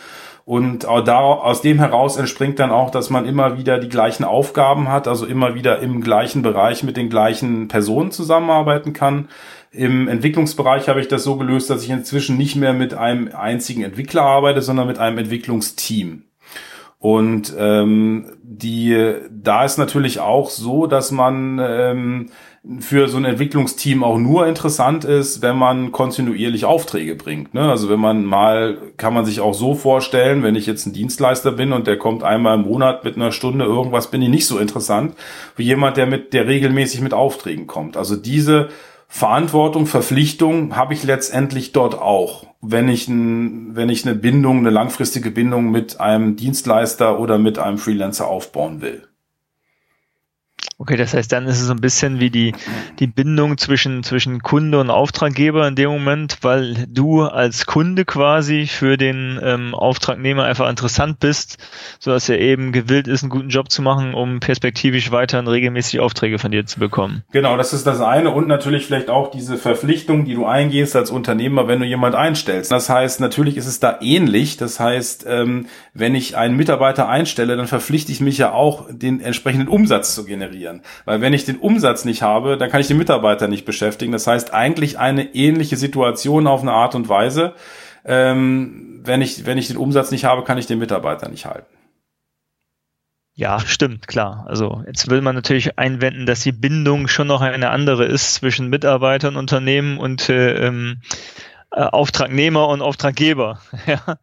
[0.45, 4.89] Und da, aus dem heraus entspringt dann auch, dass man immer wieder die gleichen Aufgaben
[4.89, 9.29] hat, also immer wieder im gleichen Bereich mit den gleichen Personen zusammenarbeiten kann.
[9.71, 13.85] Im Entwicklungsbereich habe ich das so gelöst, dass ich inzwischen nicht mehr mit einem einzigen
[13.85, 16.25] Entwickler arbeite, sondern mit einem Entwicklungsteam.
[17.05, 18.97] Und ähm, die,
[19.31, 22.31] da ist natürlich auch so, dass man ähm,
[22.79, 27.53] für so ein Entwicklungsteam auch nur interessant ist, wenn man kontinuierlich Aufträge bringt.
[27.53, 27.61] Ne?
[27.69, 31.53] Also wenn man mal, kann man sich auch so vorstellen, wenn ich jetzt ein Dienstleister
[31.53, 34.57] bin und der kommt einmal im Monat mit einer Stunde irgendwas, bin ich nicht so
[34.57, 35.15] interessant
[35.57, 37.99] wie jemand, der mit, der regelmäßig mit Aufträgen kommt.
[37.99, 38.71] Also diese
[39.17, 44.71] Verantwortung, Verpflichtung habe ich letztendlich dort auch, wenn ich, ein, wenn ich eine Bindung, eine
[44.71, 49.07] langfristige Bindung mit einem Dienstleister oder mit einem Freelancer aufbauen will.
[50.77, 52.53] Okay, das heißt, dann ist es so ein bisschen wie die,
[52.99, 58.67] die Bindung zwischen, zwischen Kunde und Auftraggeber in dem Moment, weil du als Kunde quasi
[58.67, 61.59] für den ähm, Auftragnehmer einfach interessant bist,
[62.01, 66.01] so dass er eben gewillt ist, einen guten Job zu machen, um perspektivisch weiterhin regelmäßig
[66.01, 67.23] Aufträge von dir zu bekommen.
[67.31, 71.13] Genau, das ist das eine und natürlich vielleicht auch diese Verpflichtung, die du eingehst als
[71.13, 72.73] Unternehmer, wenn du jemand einstellst.
[72.73, 74.57] Das heißt, natürlich ist es da ähnlich.
[74.57, 79.21] Das heißt, ähm, wenn ich einen Mitarbeiter einstelle, dann verpflichte ich mich ja auch, den
[79.21, 80.83] entsprechenden Umsatz zu generieren generieren.
[81.05, 84.13] Weil wenn ich den Umsatz nicht habe, dann kann ich den Mitarbeiter nicht beschäftigen.
[84.13, 87.55] Das heißt eigentlich eine ähnliche Situation auf eine Art und Weise.
[88.05, 91.67] Ähm, wenn ich, wenn ich den Umsatz nicht habe, kann ich den Mitarbeiter nicht halten.
[93.37, 94.45] Ja, stimmt, klar.
[94.49, 98.69] Also jetzt will man natürlich einwenden, dass die Bindung schon noch eine andere ist zwischen
[98.69, 101.01] Mitarbeitern, Unternehmen und äh, ähm,
[101.73, 103.59] äh, Auftragnehmer und Auftraggeber.
[103.87, 104.19] ja.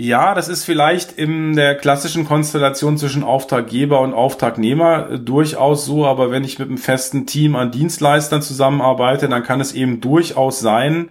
[0.00, 6.06] Ja, das ist vielleicht in der klassischen Konstellation zwischen Auftraggeber und Auftragnehmer äh, durchaus so,
[6.06, 10.60] aber wenn ich mit einem festen Team an Dienstleistern zusammenarbeite, dann kann es eben durchaus
[10.60, 11.10] sein,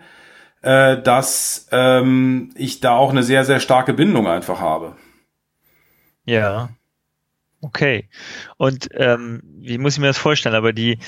[0.62, 4.96] äh, dass ähm, ich da auch eine sehr, sehr starke Bindung einfach habe.
[6.24, 6.70] Ja.
[7.60, 8.08] Okay.
[8.56, 10.56] Und ähm, wie muss ich mir das vorstellen?
[10.56, 11.00] Aber die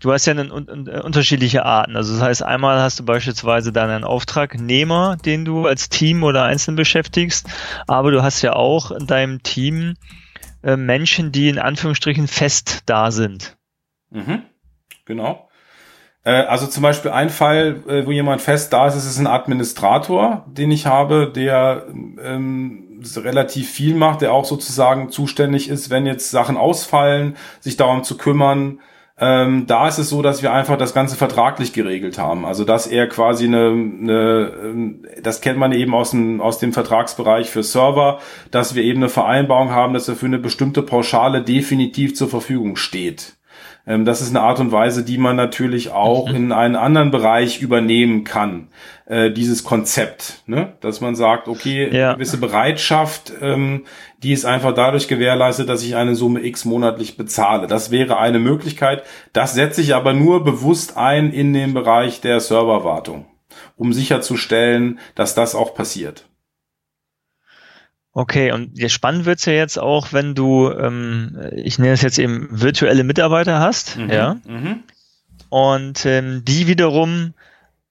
[0.00, 1.96] du hast ja einen, un, äh, unterschiedliche Arten.
[1.96, 6.44] Also das heißt, einmal hast du beispielsweise dann einen Auftragnehmer, den du als Team oder
[6.44, 7.46] einzeln beschäftigst,
[7.86, 9.94] aber du hast ja auch in deinem Team
[10.62, 13.56] äh, Menschen, die in Anführungsstrichen fest da sind.
[14.10, 14.42] Mhm,
[15.04, 15.48] genau.
[16.24, 20.44] Äh, also zum Beispiel ein Fall, äh, wo jemand fest da ist, ist ein Administrator,
[20.48, 21.86] den ich habe, der
[22.22, 28.04] ähm, relativ viel macht, der auch sozusagen zuständig ist, wenn jetzt Sachen ausfallen, sich darum
[28.04, 28.80] zu kümmern,
[29.20, 32.46] ähm, da ist es so, dass wir einfach das Ganze vertraglich geregelt haben.
[32.46, 36.72] Also dass er quasi eine, eine ähm, das kennt man eben aus dem, aus dem
[36.72, 38.18] Vertragsbereich für Server,
[38.50, 42.76] dass wir eben eine Vereinbarung haben, dass er für eine bestimmte Pauschale definitiv zur Verfügung
[42.76, 43.34] steht.
[43.86, 46.36] Ähm, das ist eine Art und Weise, die man natürlich auch mhm.
[46.36, 48.68] in einen anderen Bereich übernehmen kann.
[49.06, 50.74] Äh, dieses Konzept, ne?
[50.80, 52.14] dass man sagt, okay, ja.
[52.14, 53.84] gewisse Bereitschaft, ähm,
[54.22, 57.66] die ist einfach dadurch gewährleistet, dass ich eine Summe X monatlich bezahle.
[57.66, 59.02] Das wäre eine Möglichkeit.
[59.32, 63.26] Das setze ich aber nur bewusst ein in den Bereich der Serverwartung,
[63.76, 66.29] um sicherzustellen, dass das auch passiert.
[68.20, 72.48] Okay, und spannend wird's ja jetzt auch, wenn du, ähm, ich nenne es jetzt eben
[72.50, 74.82] virtuelle Mitarbeiter hast, mhm, ja, mhm.
[75.48, 77.32] und ähm, die wiederum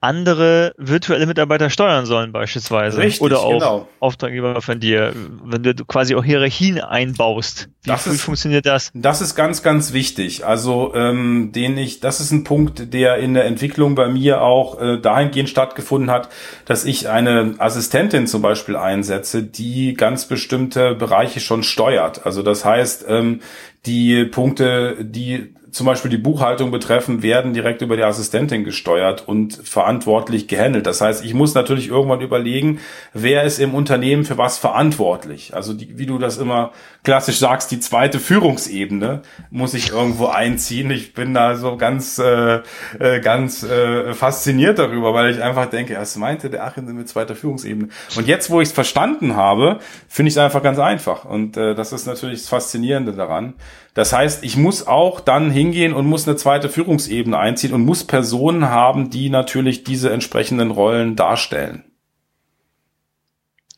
[0.01, 2.99] andere virtuelle Mitarbeiter steuern sollen beispielsweise.
[2.99, 3.87] Richtig, Oder auch genau.
[3.99, 7.69] Auftraggeber von dir, wenn du quasi auch Hierarchien einbaust.
[7.83, 8.91] Wie das ist, funktioniert das?
[8.93, 10.45] Das ist ganz, ganz wichtig.
[10.45, 14.79] Also ähm, den ich, das ist ein Punkt, der in der Entwicklung bei mir auch
[14.79, 16.29] äh, dahingehend stattgefunden hat,
[16.63, 22.25] dass ich eine Assistentin zum Beispiel einsetze, die ganz bestimmte Bereiche schon steuert.
[22.25, 23.41] Also das heißt, ähm,
[23.85, 29.53] die Punkte, die zum Beispiel die Buchhaltung betreffen, werden direkt über die Assistentin gesteuert und
[29.53, 30.85] verantwortlich gehandelt.
[30.85, 32.79] Das heißt, ich muss natürlich irgendwann überlegen,
[33.13, 35.53] wer ist im Unternehmen für was verantwortlich.
[35.53, 36.71] Also die, wie du das immer
[37.03, 40.91] klassisch sagst, die zweite Führungsebene muss ich irgendwo einziehen.
[40.91, 42.59] Ich bin da so ganz, äh,
[42.99, 47.35] äh, ganz äh, fasziniert darüber, weil ich einfach denke, was meinte der Achim mit zweiter
[47.35, 47.89] Führungsebene?
[48.15, 51.25] Und jetzt, wo ich es verstanden habe, finde ich es einfach ganz einfach.
[51.25, 53.53] Und äh, das ist natürlich das Faszinierende daran.
[53.93, 58.05] Das heißt, ich muss auch dann hingehen und muss eine zweite Führungsebene einziehen und muss
[58.05, 61.83] Personen haben, die natürlich diese entsprechenden Rollen darstellen.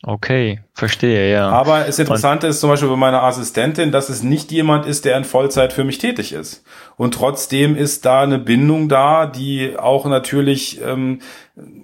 [0.04, 1.50] Okay, verstehe, ja.
[1.50, 5.15] Aber das Interessante ist zum Beispiel bei meiner Assistentin, dass es nicht jemand ist, der
[5.15, 6.63] in Vollzeit für mich tätig ist.
[6.98, 11.20] Und trotzdem ist da eine Bindung da, die auch natürlich ähm,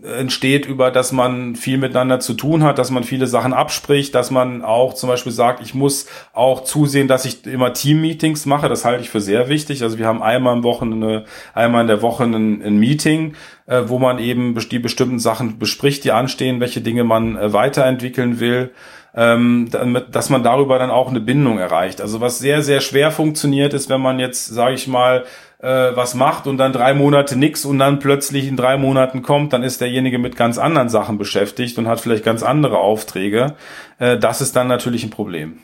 [0.02, 4.32] entsteht über, dass man viel miteinander zu tun hat, dass man viele Sachen abspricht, dass
[4.32, 8.70] man auch zum Beispiel sagt, ich muss auch zusehen, dass ich immer Team-Meetings mache.
[8.70, 9.84] Das halte ich für sehr wichtig.
[9.84, 14.00] Also wir haben einmal im Wochenende, einmal in der Woche ein, ein Meeting, äh, wo
[14.00, 18.72] man eben die bestimmten Sachen bespricht, die anstehen, welche Dinge man äh, weiterentwickeln will
[19.18, 19.68] ähm,
[20.12, 22.02] dass man darüber dann auch eine Bindung erreicht.
[22.02, 25.26] Also was sehr, sehr schwer funktioniert, ist, wenn man jetzt, sage ich mal,
[25.60, 29.54] äh, was macht und dann drei Monate nix und dann plötzlich in drei Monaten kommt,
[29.54, 33.56] dann ist derjenige mit ganz anderen Sachen beschäftigt und hat vielleicht ganz andere Aufträge.
[33.98, 35.60] Äh, das ist dann natürlich ein Problem.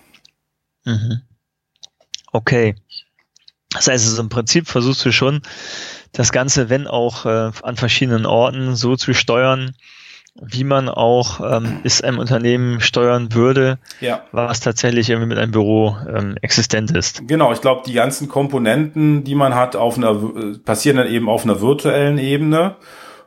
[0.85, 1.21] Mhm.
[2.31, 2.75] Okay.
[3.71, 5.41] Das heißt, also im Prinzip versuchst du schon,
[6.11, 9.75] das Ganze, wenn auch äh, an verschiedenen Orten, so zu steuern,
[10.41, 14.23] wie man auch ähm, ist einem Unternehmen steuern würde, ja.
[14.31, 17.27] was tatsächlich irgendwie mit einem Büro ähm, existent ist.
[17.27, 21.29] Genau, ich glaube, die ganzen Komponenten, die man hat, auf einer äh, passieren dann eben
[21.29, 22.75] auf einer virtuellen Ebene.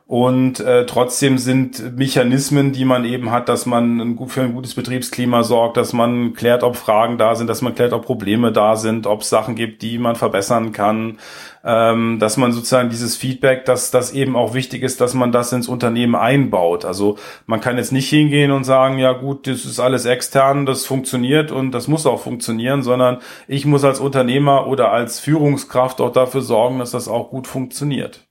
[0.07, 4.73] Und äh, trotzdem sind Mechanismen, die man eben hat, dass man ein, für ein gutes
[4.73, 8.77] Betriebsklima sorgt, dass man klärt, ob Fragen da sind, dass man klärt, ob Probleme da
[8.77, 11.17] sind, ob es Sachen gibt, die man verbessern kann,
[11.65, 15.51] ähm, dass man sozusagen dieses Feedback, dass das eben auch wichtig ist, dass man das
[15.51, 16.85] ins Unternehmen einbaut.
[16.85, 20.85] Also man kann jetzt nicht hingehen und sagen, ja gut, das ist alles extern, das
[20.85, 23.17] funktioniert und das muss auch funktionieren, sondern
[23.49, 28.26] ich muss als Unternehmer oder als Führungskraft auch dafür sorgen, dass das auch gut funktioniert.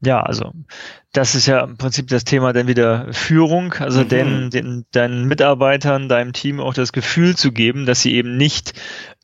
[0.00, 0.52] Ja, also
[1.12, 4.08] das ist ja im Prinzip das Thema dann wieder Führung, also mhm.
[4.08, 8.74] den, den, deinen Mitarbeitern, deinem Team auch das Gefühl zu geben, dass sie eben nicht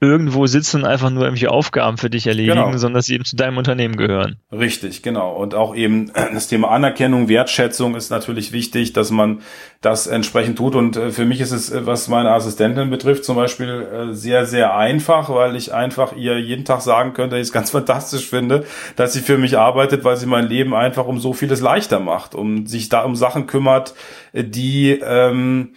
[0.00, 2.76] irgendwo sitzen und einfach nur irgendwelche Aufgaben für dich erledigen, genau.
[2.76, 4.36] sondern dass sie eben zu deinem Unternehmen gehören.
[4.52, 5.34] Richtig, genau.
[5.34, 9.40] Und auch eben das Thema Anerkennung, Wertschätzung ist natürlich wichtig, dass man
[9.80, 10.74] das entsprechend tut.
[10.74, 13.68] Und äh, für mich ist es, äh, was meine Assistentin betrifft, zum Beispiel
[14.10, 17.52] äh, sehr, sehr einfach, weil ich einfach ihr jeden Tag sagen könnte, dass ich es
[17.52, 18.64] ganz fantastisch finde,
[18.96, 22.34] dass sie für mich arbeitet, weil sie mein Leben einfach um so vieles leichter macht,
[22.34, 23.94] um sich da um Sachen kümmert,
[24.32, 25.74] die ähm,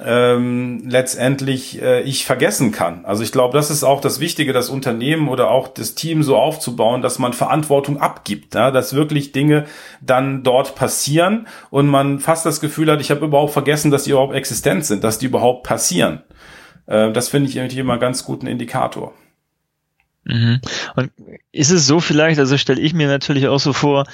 [0.00, 3.04] ähm, letztendlich äh, ich vergessen kann.
[3.04, 6.36] Also ich glaube, das ist auch das Wichtige, das Unternehmen oder auch das Team so
[6.36, 8.70] aufzubauen, dass man Verantwortung abgibt, ja?
[8.70, 9.66] dass wirklich Dinge
[10.00, 14.10] dann dort passieren und man fast das Gefühl hat, ich habe überhaupt vergessen, dass die
[14.10, 16.22] überhaupt existent sind, dass die überhaupt passieren.
[16.86, 19.12] Äh, das finde ich irgendwie immer ganz guten Indikator.
[20.24, 20.60] Mhm.
[20.96, 21.10] Und
[21.50, 24.06] ist es so vielleicht, also stelle ich mir natürlich auch so vor,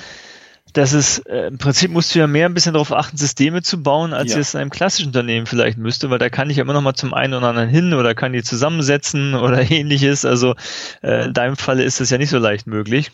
[0.72, 3.82] dass es äh, im Prinzip musst du ja mehr ein bisschen darauf achten, Systeme zu
[3.82, 4.38] bauen, als ja.
[4.38, 6.94] es in einem klassischen Unternehmen vielleicht müsste, weil da kann ich ja immer noch mal
[6.94, 10.24] zum einen oder anderen hin oder kann die zusammensetzen oder ähnliches.
[10.24, 10.54] Also
[11.02, 13.10] äh, in deinem Falle ist das ja nicht so leicht möglich.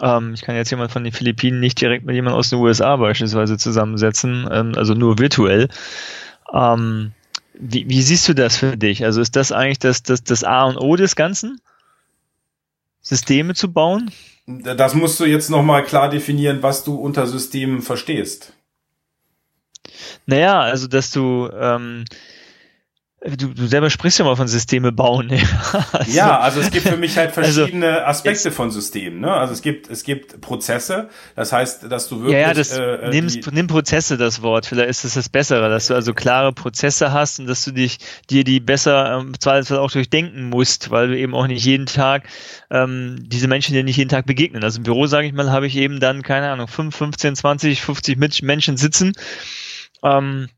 [0.00, 2.96] Ähm, ich kann jetzt jemand von den Philippinen nicht direkt mit jemand aus den USA
[2.96, 5.68] beispielsweise zusammensetzen, ähm, also nur virtuell.
[6.52, 7.12] Ähm,
[7.54, 9.04] wie, wie siehst du das für dich?
[9.04, 11.60] Also ist das eigentlich das, das, das A und O des Ganzen?
[13.02, 14.10] Systeme zu bauen?
[14.58, 18.52] Das musst du jetzt nochmal klar definieren, was du unter Systemen verstehst.
[20.26, 22.04] Naja, also dass du ähm,
[23.22, 25.30] Du, du selber sprichst ja mal von Systeme bauen.
[25.92, 29.20] also, ja, also es gibt für mich halt also verschiedene also, Aspekte jetzt, von Systemen.
[29.20, 29.30] Ne?
[29.30, 31.10] Also es gibt es gibt Prozesse.
[31.36, 34.40] Das heißt, dass du wirklich ja, ja das, äh, äh nimmst, die, nimm Prozesse das
[34.40, 34.64] Wort.
[34.64, 37.72] Vielleicht ist es das, das Bessere, dass du also klare Prozesse hast und dass du
[37.72, 37.98] dich
[38.30, 42.26] dir die besser ähm, zwar auch durchdenken musst, weil du eben auch nicht jeden Tag
[42.70, 44.64] ähm, diese Menschen dir nicht jeden Tag begegnen.
[44.64, 47.82] Also im Büro sage ich mal, habe ich eben dann keine Ahnung 5, 15, 20,
[47.82, 49.12] 50 Menschen sitzen.
[50.02, 50.48] Ähm,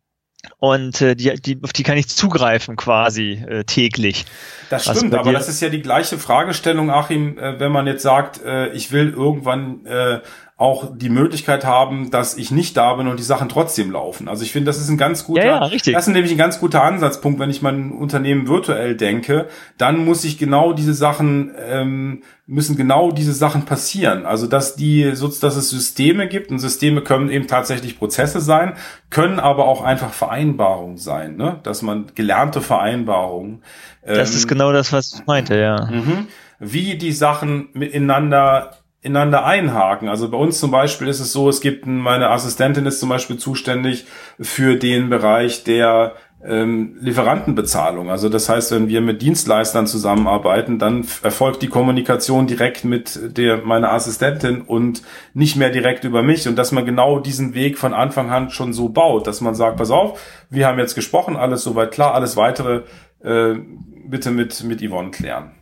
[0.59, 4.25] und äh, die, die, auf die kann ich zugreifen quasi äh, täglich.
[4.71, 8.43] Das stimmt, aber das ist ja die gleiche Fragestellung, Achim, äh, wenn man jetzt sagt,
[8.45, 10.21] äh, ich will irgendwann äh,
[10.57, 14.29] auch die Möglichkeit haben, dass ich nicht da bin und die Sachen trotzdem laufen.
[14.29, 16.61] Also ich finde, das ist ein ganz guter, ja, ja, das ist nämlich ein ganz
[16.61, 22.23] guter Ansatzpunkt, wenn ich mein Unternehmen virtuell denke, dann muss ich genau diese Sachen, ähm,
[22.47, 24.27] müssen genau diese Sachen passieren.
[24.27, 28.75] Also dass die, dass es Systeme gibt und Systeme können eben tatsächlich Prozesse sein,
[29.11, 31.61] können aber auch einfach Vereinbarungen sein, ne?
[31.63, 33.63] dass man gelernte Vereinbarungen.
[34.05, 35.87] Ähm, das ist genau das, was ich meinte, ja.
[35.91, 36.29] Mhm.
[36.61, 40.09] Wie die Sachen miteinander ineinander einhaken.
[40.09, 43.37] Also bei uns zum Beispiel ist es so, es gibt meine Assistentin ist zum Beispiel
[43.37, 44.07] zuständig
[44.41, 48.11] für den Bereich der ähm, Lieferantenbezahlung.
[48.11, 53.59] Also das heißt, wenn wir mit Dienstleistern zusammenarbeiten, dann erfolgt die Kommunikation direkt mit der
[53.59, 55.03] meiner Assistentin und
[55.35, 56.47] nicht mehr direkt über mich.
[56.47, 59.79] Und dass man genau diesen Weg von Anfang an schon so baut, dass man sagt,
[59.79, 62.83] pass auf, wir haben jetzt gesprochen, alles soweit klar, alles weitere
[63.23, 63.55] äh,
[64.07, 65.62] bitte mit mit Yvonne klären.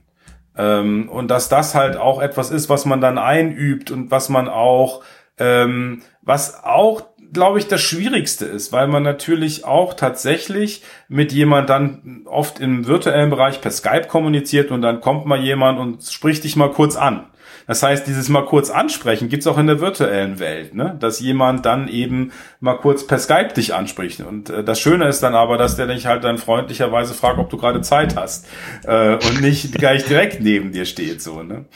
[0.61, 4.47] Ähm, und dass das halt auch etwas ist, was man dann einübt und was man
[4.47, 5.03] auch,
[5.39, 11.71] ähm, was auch, glaube ich, das Schwierigste ist, weil man natürlich auch tatsächlich mit jemand
[11.71, 16.45] dann oft im virtuellen Bereich per Skype kommuniziert und dann kommt mal jemand und spricht
[16.45, 17.25] dich mal kurz an.
[17.71, 20.97] Das heißt, dieses mal kurz ansprechen gibt's auch in der virtuellen Welt, ne?
[20.99, 24.23] dass jemand dann eben mal kurz per Skype dich anspricht.
[24.23, 27.49] Und äh, das Schöne ist dann aber, dass der dich halt dann freundlicherweise fragt, ob
[27.49, 28.49] du gerade Zeit hast
[28.83, 31.23] äh, und nicht gleich direkt neben dir steht.
[31.23, 31.45] so.
[31.45, 31.67] Ne?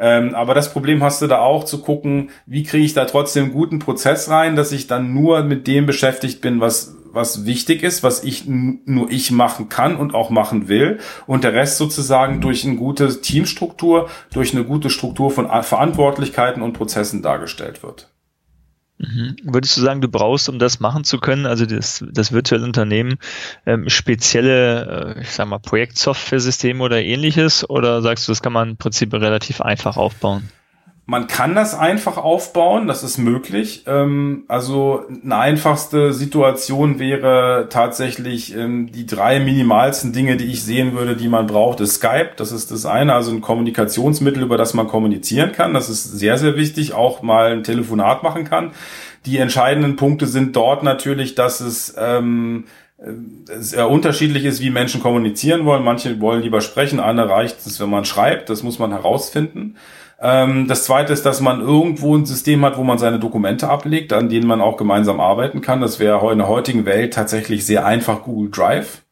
[0.00, 3.44] Ähm, aber das Problem hast du da auch zu gucken, wie kriege ich da trotzdem
[3.44, 7.82] einen guten Prozess rein, dass ich dann nur mit dem beschäftigt bin, was was wichtig
[7.82, 12.40] ist, was ich nur ich machen kann und auch machen will und der Rest sozusagen
[12.40, 18.10] durch eine gute Teamstruktur, durch eine gute Struktur von Verantwortlichkeiten und Prozessen dargestellt wird.
[18.98, 19.36] Mhm.
[19.44, 23.18] Würdest du sagen, du brauchst, um das machen zu können, also das, das virtuelle Unternehmen,
[23.66, 27.68] ähm, spezielle, äh, ich sag mal, Projektsoftware-Systeme oder ähnliches?
[27.68, 30.48] Oder sagst du, das kann man im Prinzip relativ einfach aufbauen?
[31.08, 33.84] Man kann das einfach aufbauen, das ist möglich.
[33.86, 40.94] Ähm, also eine einfachste Situation wäre tatsächlich ähm, die drei minimalsten Dinge, die ich sehen
[40.94, 42.30] würde, die man braucht, ist Skype.
[42.36, 45.74] Das ist das eine, also ein Kommunikationsmittel, über das man kommunizieren kann.
[45.74, 48.72] Das ist sehr, sehr wichtig, auch mal ein Telefonat machen kann.
[49.26, 52.64] Die entscheidenden Punkte sind dort natürlich, dass es ähm,
[53.46, 55.84] sehr unterschiedlich ist, wie Menschen kommunizieren wollen.
[55.84, 58.50] Manche wollen lieber sprechen, andere reicht es, wenn man schreibt.
[58.50, 59.76] Das muss man herausfinden.
[60.20, 64.12] Ähm, das zweite ist, dass man irgendwo ein System hat, wo man seine Dokumente ablegt,
[64.12, 65.80] an denen man auch gemeinsam arbeiten kann.
[65.80, 69.05] Das wäre in der heutigen Welt tatsächlich sehr einfach Google Drive.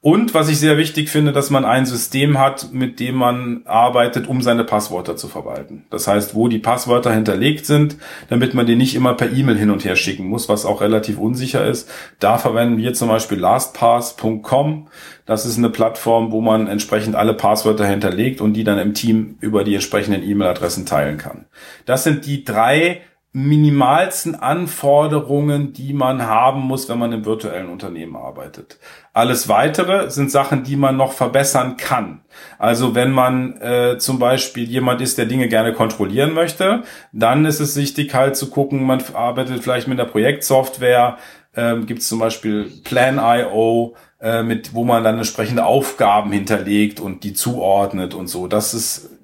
[0.00, 4.28] Und was ich sehr wichtig finde, dass man ein System hat, mit dem man arbeitet,
[4.28, 5.86] um seine Passwörter zu verwalten.
[5.90, 7.96] Das heißt, wo die Passwörter hinterlegt sind,
[8.28, 11.18] damit man die nicht immer per E-Mail hin und her schicken muss, was auch relativ
[11.18, 11.90] unsicher ist.
[12.20, 14.86] Da verwenden wir zum Beispiel lastpass.com.
[15.26, 19.36] Das ist eine Plattform, wo man entsprechend alle Passwörter hinterlegt und die dann im Team
[19.40, 21.46] über die entsprechenden E-Mail-Adressen teilen kann.
[21.86, 28.16] Das sind die drei minimalsten Anforderungen, die man haben muss, wenn man im virtuellen Unternehmen
[28.16, 28.78] arbeitet.
[29.12, 32.22] Alles weitere sind Sachen, die man noch verbessern kann.
[32.58, 37.60] Also wenn man äh, zum Beispiel jemand ist, der Dinge gerne kontrollieren möchte, dann ist
[37.60, 41.18] es wichtig halt zu gucken, man arbeitet vielleicht mit einer Projektsoftware,
[41.54, 47.24] ähm, gibt es zum Beispiel Plan.io, äh, mit wo man dann entsprechende Aufgaben hinterlegt und
[47.24, 48.46] die zuordnet und so.
[48.46, 49.17] Das ist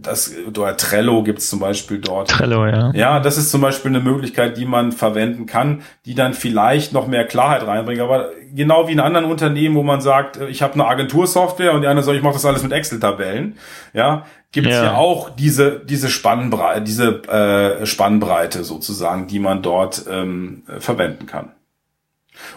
[0.00, 2.30] das, oder Trello gibt's zum Beispiel dort.
[2.30, 2.92] Trello, ja.
[2.94, 7.06] Ja, das ist zum Beispiel eine Möglichkeit, die man verwenden kann, die dann vielleicht noch
[7.06, 8.00] mehr Klarheit reinbringt.
[8.00, 11.82] Aber genau wie in anderen Unternehmen, wo man sagt, äh, ich habe eine Agentursoftware und
[11.82, 13.56] die andere sagt, ich mache das alles mit Excel-Tabellen,
[13.92, 14.84] ja, gibt's ja.
[14.84, 21.52] ja auch diese diese Spannbreite, diese äh, Spannbreite sozusagen, die man dort ähm, verwenden kann.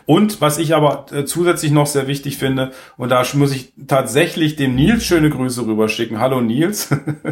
[0.06, 4.56] Und was ich aber äh, zusätzlich noch sehr wichtig finde, und da muss ich tatsächlich
[4.56, 6.20] dem Nils schöne Grüße rüberschicken.
[6.20, 6.90] Hallo Nils.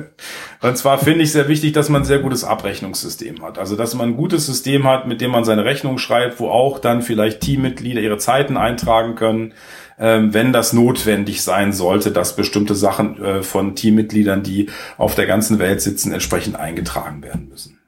[0.61, 3.57] und zwar finde ich sehr wichtig, dass man ein sehr gutes Abrechnungssystem hat.
[3.57, 6.79] Also, dass man ein gutes System hat, mit dem man seine Rechnung schreibt, wo auch
[6.79, 9.53] dann vielleicht Teammitglieder ihre Zeiten eintragen können,
[9.99, 15.25] ähm, wenn das notwendig sein sollte, dass bestimmte Sachen äh, von Teammitgliedern, die auf der
[15.25, 17.78] ganzen Welt sitzen, entsprechend eingetragen werden müssen.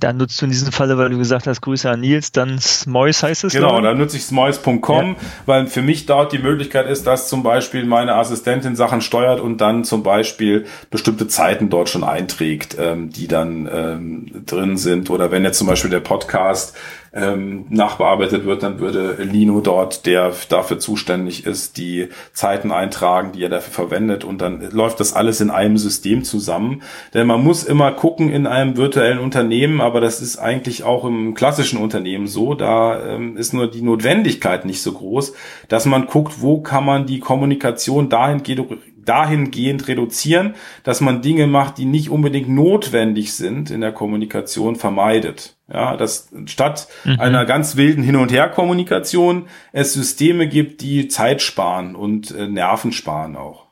[0.00, 3.22] Dann nutzt du in diesem Falle, weil du gesagt hast, Grüße an Nils, dann Smois
[3.22, 3.52] heißt es.
[3.52, 5.16] Genau, dann nutze ich smois.com, ja.
[5.46, 9.60] weil für mich dort die Möglichkeit ist, dass zum Beispiel meine Assistentin Sachen steuert und
[9.60, 15.10] dann zum Beispiel bestimmte Zeiten dort schon einträgt, ähm, die dann ähm, drin sind.
[15.10, 16.76] Oder wenn jetzt zum Beispiel der Podcast
[17.18, 23.42] ähm, nachbearbeitet wird, dann würde Lino dort, der dafür zuständig ist, die Zeiten eintragen, die
[23.42, 26.82] er dafür verwendet und dann läuft das alles in einem System zusammen.
[27.14, 31.34] Denn man muss immer gucken in einem virtuellen Unternehmen, aber das ist eigentlich auch im
[31.34, 35.34] klassischen Unternehmen so, da ähm, ist nur die Notwendigkeit nicht so groß,
[35.68, 38.60] dass man guckt, wo kann man die Kommunikation dahingehend
[39.08, 45.56] dahingehend reduzieren, dass man Dinge macht, die nicht unbedingt notwendig sind in der Kommunikation, vermeidet.
[45.72, 47.20] Ja, dass statt mhm.
[47.20, 52.92] einer ganz wilden Hin- und Her-Kommunikation es Systeme gibt, die Zeit sparen und äh, Nerven
[52.92, 53.67] sparen auch.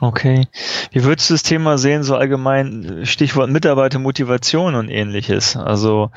[0.00, 0.46] Okay.
[0.92, 5.56] Wie würdest du das Thema sehen, so allgemein Stichwort Mitarbeitermotivation und ähnliches?
[5.56, 6.12] Also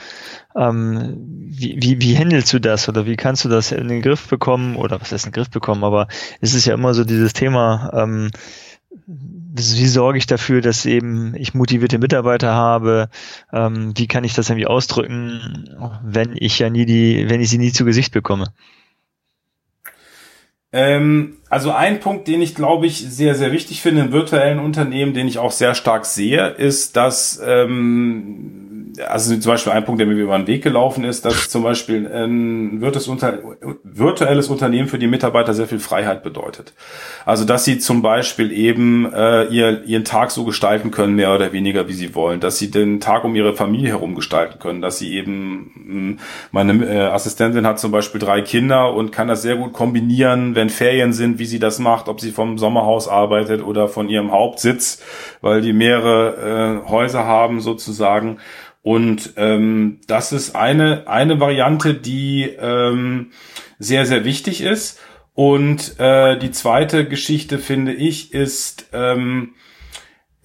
[0.55, 1.17] ähm,
[1.49, 4.75] wie, wie, wie handelst du das oder wie kannst du das in den Griff bekommen?
[4.75, 5.83] Oder was heißt in den Griff bekommen?
[5.83, 6.07] Aber
[6.41, 8.29] es ist ja immer so dieses Thema, ähm,
[9.07, 13.09] wie sorge ich dafür, dass eben ich motivierte Mitarbeiter habe?
[13.51, 15.69] Ähm, wie kann ich das irgendwie ausdrücken,
[16.03, 18.53] wenn ich ja nie die, wenn ich sie nie zu Gesicht bekomme?
[20.73, 25.13] Ähm, also ein Punkt, den ich glaube ich sehr, sehr wichtig finde in virtuellen Unternehmen,
[25.13, 28.70] den ich auch sehr stark sehe, ist, dass ähm,
[29.07, 32.07] also zum Beispiel ein Punkt, der mir über den Weg gelaufen ist, dass zum Beispiel
[32.11, 36.73] ein virtuelles Unternehmen für die Mitarbeiter sehr viel Freiheit bedeutet.
[37.25, 41.53] Also dass sie zum Beispiel eben äh, ihr, ihren Tag so gestalten können, mehr oder
[41.53, 44.97] weniger, wie sie wollen, dass sie den Tag um ihre Familie herum gestalten können, dass
[44.97, 46.19] sie eben, hm,
[46.51, 50.69] meine äh, Assistentin hat zum Beispiel drei Kinder und kann das sehr gut kombinieren, wenn
[50.69, 55.01] Ferien sind, wie sie das macht, ob sie vom Sommerhaus arbeitet oder von ihrem Hauptsitz,
[55.41, 58.39] weil die mehrere äh, Häuser haben sozusagen.
[58.83, 63.31] Und ähm, das ist eine, eine Variante, die ähm,
[63.77, 64.99] sehr, sehr wichtig ist.
[65.33, 69.53] Und äh, die zweite Geschichte, finde ich, ist, ähm,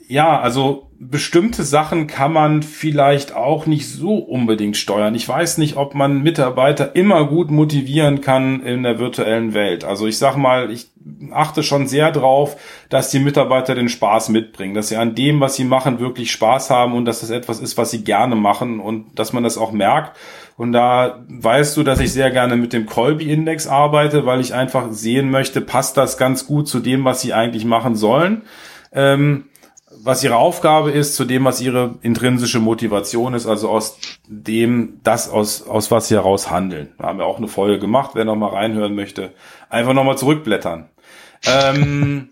[0.09, 5.15] Ja, also bestimmte Sachen kann man vielleicht auch nicht so unbedingt steuern.
[5.15, 9.85] Ich weiß nicht, ob man Mitarbeiter immer gut motivieren kann in der virtuellen Welt.
[9.85, 10.87] Also ich sag mal, ich
[11.33, 12.57] achte schon sehr drauf,
[12.89, 16.71] dass die Mitarbeiter den Spaß mitbringen, dass sie an dem, was sie machen, wirklich Spaß
[16.71, 19.73] haben und dass das etwas ist, was sie gerne machen und dass man das auch
[19.73, 20.17] merkt.
[20.57, 24.93] Und da weißt du, dass ich sehr gerne mit dem Colby-Index arbeite, weil ich einfach
[24.93, 28.43] sehen möchte, passt das ganz gut zu dem, was sie eigentlich machen sollen.
[28.93, 29.47] Ähm,
[30.07, 33.99] was ihre Aufgabe ist, zu dem, was ihre intrinsische Motivation ist, also aus
[34.29, 36.95] dem, das aus, aus was sie heraus handeln.
[36.99, 39.33] Da haben wir auch eine Folge gemacht, wer noch mal reinhören möchte,
[39.69, 40.89] einfach noch mal zurückblättern.
[41.45, 42.29] Ähm,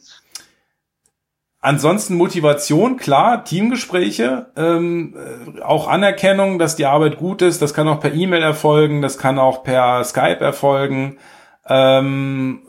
[1.61, 7.89] ansonsten Motivation, klar, Teamgespräche, ähm, äh, auch Anerkennung, dass die Arbeit gut ist, das kann
[7.89, 11.19] auch per E-Mail erfolgen, das kann auch per Skype erfolgen.
[11.67, 12.63] Ähm,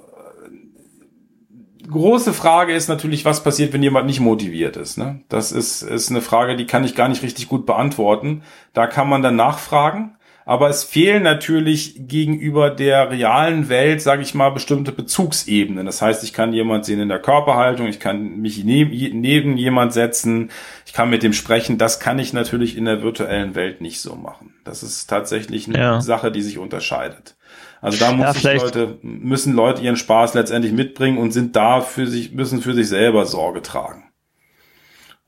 [1.90, 4.98] große Frage ist natürlich, was passiert, wenn jemand nicht motiviert ist.
[4.98, 5.22] Ne?
[5.30, 8.44] Das ist, ist eine Frage, die kann ich gar nicht richtig gut beantworten.
[8.74, 10.14] Da kann man dann nachfragen.
[10.48, 15.88] Aber es fehlen natürlich gegenüber der realen Welt, sage ich mal, bestimmte Bezugsebenen.
[15.88, 19.93] Das heißt, ich kann jemand sehen in der Körperhaltung, ich kann mich neben, neben jemand
[19.93, 20.52] setzen,
[20.86, 21.80] ich kann mit dem sprechen.
[21.80, 24.54] Das kann ich natürlich in der virtuellen Welt nicht so machen.
[24.64, 26.02] Das ist tatsächlich eine ja.
[26.02, 27.36] Sache, die sich unterscheidet.
[27.82, 32.06] Also da muss ja, Leute, müssen Leute ihren Spaß letztendlich mitbringen und sind da für
[32.06, 34.05] sich, müssen für sich selber Sorge tragen.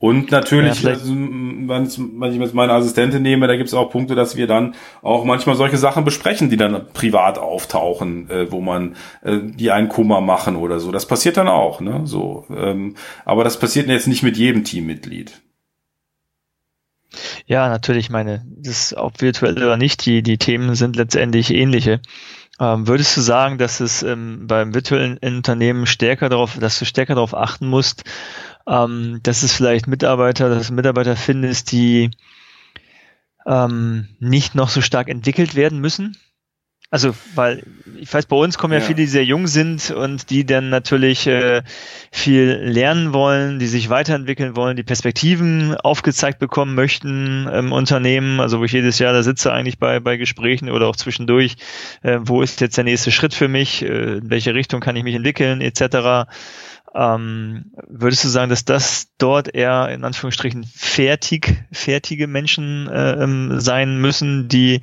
[0.00, 4.14] Und natürlich, ja, also, wenn ich jetzt meine Assistentin nehme, da gibt es auch Punkte,
[4.14, 8.94] dass wir dann auch manchmal solche Sachen besprechen, die dann privat auftauchen, äh, wo man
[9.22, 10.92] äh, die einen Kummer machen oder so.
[10.92, 12.02] Das passiert dann auch, ne?
[12.04, 12.94] So, ähm,
[13.24, 15.40] aber das passiert jetzt nicht mit jedem Teammitglied.
[17.46, 22.00] Ja, natürlich, meine, das ob virtuell oder nicht, die, die Themen sind letztendlich ähnliche.
[22.60, 27.14] Ähm, würdest du sagen, dass es ähm, beim virtuellen Unternehmen stärker darauf, dass du stärker
[27.14, 28.04] darauf achten musst,
[28.68, 32.10] ähm, dass es vielleicht Mitarbeiter, dass du Mitarbeiter findest, die
[33.46, 36.16] ähm, nicht noch so stark entwickelt werden müssen?
[36.90, 37.64] Also, weil
[38.00, 40.70] ich weiß, bei uns kommen ja, ja, viele, die sehr jung sind und die dann
[40.70, 41.62] natürlich äh,
[42.10, 48.40] viel lernen wollen, die sich weiterentwickeln wollen, die Perspektiven aufgezeigt bekommen möchten im Unternehmen.
[48.40, 51.56] Also, wo ich jedes Jahr da sitze eigentlich bei, bei Gesprächen oder auch zwischendurch,
[52.02, 55.04] äh, wo ist jetzt der nächste Schritt für mich, äh, in welche Richtung kann ich
[55.04, 56.26] mich entwickeln, etc.
[56.94, 63.60] Ähm, würdest du sagen, dass das dort eher in Anführungsstrichen fertig, fertige Menschen äh, ähm,
[63.60, 64.80] sein müssen, die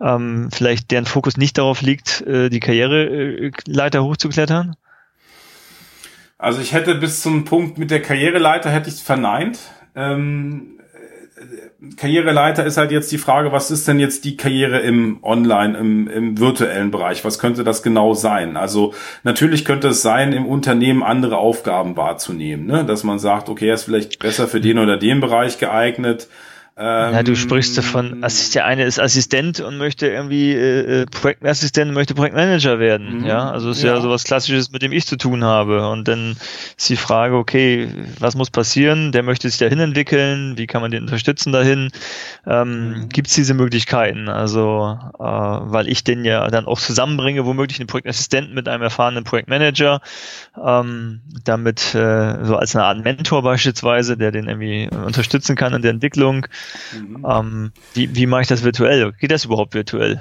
[0.00, 4.76] ähm, vielleicht deren Fokus nicht darauf liegt, äh, die Karriereleiter hochzuklettern?
[6.36, 9.58] Also ich hätte bis zum Punkt mit der Karriereleiter hätte ich es verneint.
[9.96, 10.77] Ähm,
[11.96, 16.08] Karriereleiter ist halt jetzt die Frage, was ist denn jetzt die Karriere im Online, im,
[16.08, 17.24] im virtuellen Bereich?
[17.24, 18.56] Was könnte das genau sein?
[18.56, 22.84] Also natürlich könnte es sein, im Unternehmen andere Aufgaben wahrzunehmen, ne?
[22.84, 26.28] dass man sagt, okay, er ist vielleicht besser für den oder den Bereich geeignet
[26.80, 31.06] ähm, ja, du sprichst davon, Assist der eine ist Assistent und möchte irgendwie äh, äh
[31.06, 33.18] Projektassistent, möchte Projektmanager werden.
[33.20, 33.26] Mhm.
[33.26, 33.96] Ja, also ist ja.
[33.96, 35.88] ja sowas Klassisches, mit dem ich zu tun habe.
[35.88, 36.36] Und dann
[36.76, 37.88] ist die Frage, okay,
[38.20, 39.10] was muss passieren?
[39.10, 40.56] Der möchte sich dahin entwickeln.
[40.56, 41.90] Wie kann man den unterstützen dahin?
[42.46, 43.08] Ähm, mhm.
[43.08, 44.28] Gibt es diese Möglichkeiten?
[44.28, 49.24] Also, äh, weil ich den ja dann auch zusammenbringe, womöglich einen Projektassistenten mit einem erfahrenen
[49.24, 50.00] Projektmanager,
[50.64, 55.82] ähm, damit äh, so als eine Art Mentor beispielsweise, der den irgendwie unterstützen kann in
[55.82, 56.46] der Entwicklung.
[56.94, 57.26] Mhm.
[57.28, 59.12] Ähm, wie, wie mache ich das virtuell?
[59.20, 60.20] Geht das überhaupt virtuell?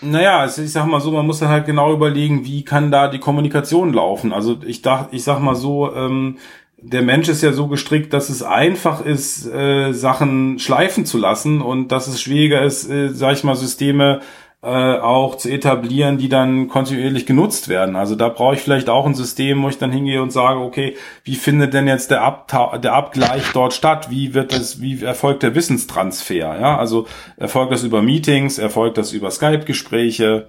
[0.00, 3.08] Naja, also ich sag mal so, man muss dann halt genau überlegen, wie kann da
[3.08, 4.32] die Kommunikation laufen.
[4.32, 6.38] Also ich dachte, ich sag mal so, ähm,
[6.80, 11.60] der Mensch ist ja so gestrickt, dass es einfach ist, äh, Sachen schleifen zu lassen
[11.60, 14.20] und dass es schwieriger ist, äh, sag ich mal, Systeme
[14.60, 17.94] äh, auch zu etablieren, die dann kontinuierlich genutzt werden.
[17.94, 20.96] Also da brauche ich vielleicht auch ein System, wo ich dann hingehe und sage, okay,
[21.22, 24.10] wie findet denn jetzt der, Abta der Abgleich dort statt?
[24.10, 26.58] Wie wird das, wie erfolgt der Wissenstransfer?
[26.60, 27.06] Ja, also
[27.36, 30.48] erfolgt das über Meetings, erfolgt das über Skype-Gespräche?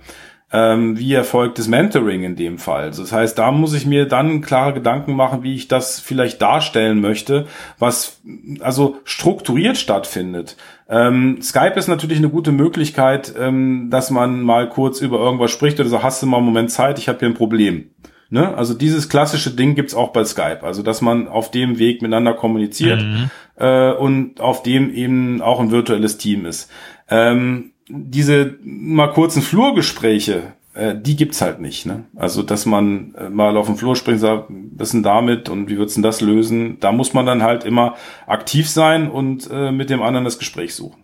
[0.51, 2.85] ähm, wie erfolgt das Mentoring in dem Fall.
[2.85, 6.41] Also das heißt, da muss ich mir dann klare Gedanken machen, wie ich das vielleicht
[6.41, 7.47] darstellen möchte,
[7.77, 8.21] was
[8.59, 10.57] also strukturiert stattfindet.
[10.89, 15.79] Ähm, Skype ist natürlich eine gute Möglichkeit, ähm, dass man mal kurz über irgendwas spricht
[15.79, 17.91] oder so, hast du mal einen Moment Zeit, ich habe hier ein Problem.
[18.31, 18.55] Ne?
[18.55, 20.63] Also dieses klassische Ding gibt's auch bei Skype.
[20.63, 23.29] Also dass man auf dem Weg miteinander kommuniziert mhm.
[23.55, 26.71] äh, und auf dem eben auch ein virtuelles Team ist.
[27.07, 31.85] Ähm, diese mal kurzen Flurgespräche, äh, die gibt's halt nicht.
[31.85, 32.05] Ne?
[32.15, 35.77] Also, dass man äh, mal auf dem Flur springt, sagt, was denn damit und wie
[35.77, 36.79] wird's denn das lösen?
[36.79, 40.73] Da muss man dann halt immer aktiv sein und äh, mit dem anderen das Gespräch
[40.73, 41.03] suchen.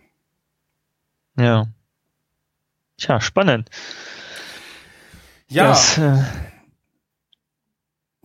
[1.37, 1.67] Ja.
[2.97, 3.69] Tja, spannend.
[5.49, 5.67] Ja.
[5.67, 6.23] Das, äh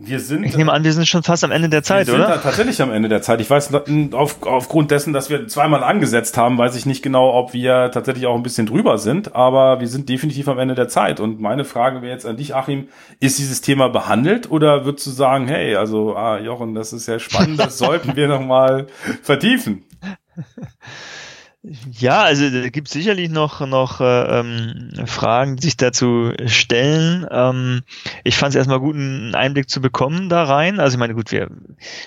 [0.03, 0.45] wir sind.
[0.45, 2.29] Ich nehme an, wir sind schon fast am Ende der Zeit, wir oder?
[2.29, 3.41] Wir sind tatsächlich am Ende der Zeit.
[3.41, 3.73] Ich weiß,
[4.13, 8.27] auf, aufgrund dessen, dass wir zweimal angesetzt haben, weiß ich nicht genau, ob wir tatsächlich
[8.27, 11.21] auch ein bisschen drüber sind, aber wir sind definitiv am Ende der Zeit.
[11.21, 12.89] Und meine Frage wäre jetzt an dich, Achim,
[13.21, 17.19] ist dieses Thema behandelt oder würdest du sagen, hey, also, ah, Jochen, das ist ja
[17.19, 18.87] spannend, das sollten wir nochmal
[19.23, 19.85] vertiefen?
[21.63, 27.27] Ja, also da gibt sicherlich noch, noch äh, ähm, Fragen, die sich dazu stellen.
[27.31, 27.83] Ähm,
[28.25, 30.81] ich fand es erstmal gut, einen Einblick zu bekommen da rein.
[30.81, 31.51] Also ich meine, gut, wir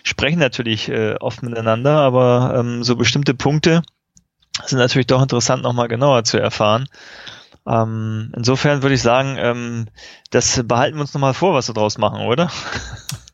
[0.04, 3.84] sprechen natürlich äh, oft miteinander, aber ähm, so bestimmte Punkte
[4.66, 6.88] sind natürlich doch interessant, nochmal genauer zu erfahren.
[7.68, 9.86] Ähm, insofern würde ich sagen, ähm,
[10.32, 12.50] das behalten wir uns nochmal vor, was wir draus machen, oder?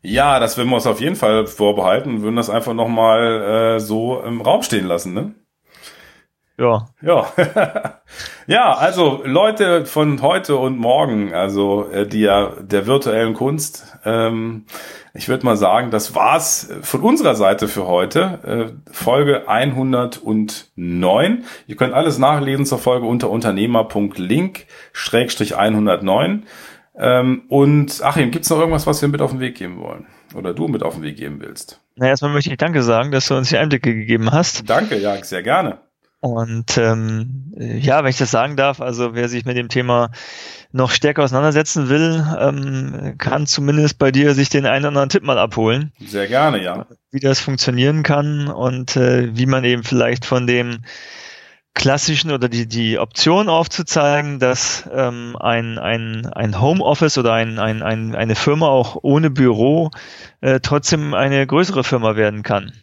[0.02, 4.22] Ja, das werden wir uns auf jeden Fall vorbehalten, würden das einfach nochmal äh, so
[4.22, 5.34] im Raum stehen lassen, ne?
[6.60, 6.88] Ja.
[7.02, 7.32] Ja.
[8.48, 14.66] ja, also Leute von heute und morgen, also äh, die ja der virtuellen Kunst, ähm,
[15.14, 18.40] ich würde mal sagen, das war's von unserer Seite für heute.
[18.44, 21.46] Äh, Folge 109.
[21.68, 26.44] Ihr könnt alles nachlesen zur Folge unter unternehmer.link schrägstrich 109.
[26.98, 30.08] Ähm, und Achim, gibt's noch irgendwas, was wir mit auf den Weg geben wollen?
[30.36, 31.80] Oder du mit auf den Weg geben willst?
[31.96, 34.70] Na, erstmal möchte ich Danke sagen, dass du uns die Einblicke gegeben hast.
[34.70, 35.80] Danke, ja, sehr gerne.
[36.22, 40.12] Und ähm, ja, wenn ich das sagen darf, also wer sich mit dem Thema
[40.72, 45.24] noch stärker auseinandersetzen will, ähm, kann zumindest bei dir sich den einen oder anderen Tipp
[45.24, 45.94] mal abholen.
[46.06, 46.88] Sehr gerne, ja.
[47.12, 50.80] Wie das funktionieren kann und äh, wie man eben vielleicht von dem
[51.74, 57.82] klassischen oder die, die Option aufzuzeigen, dass ähm, ein, ein, ein Homeoffice oder ein, ein,
[57.82, 59.90] ein, eine Firma auch ohne Büro
[60.42, 62.74] äh, trotzdem eine größere Firma werden kann.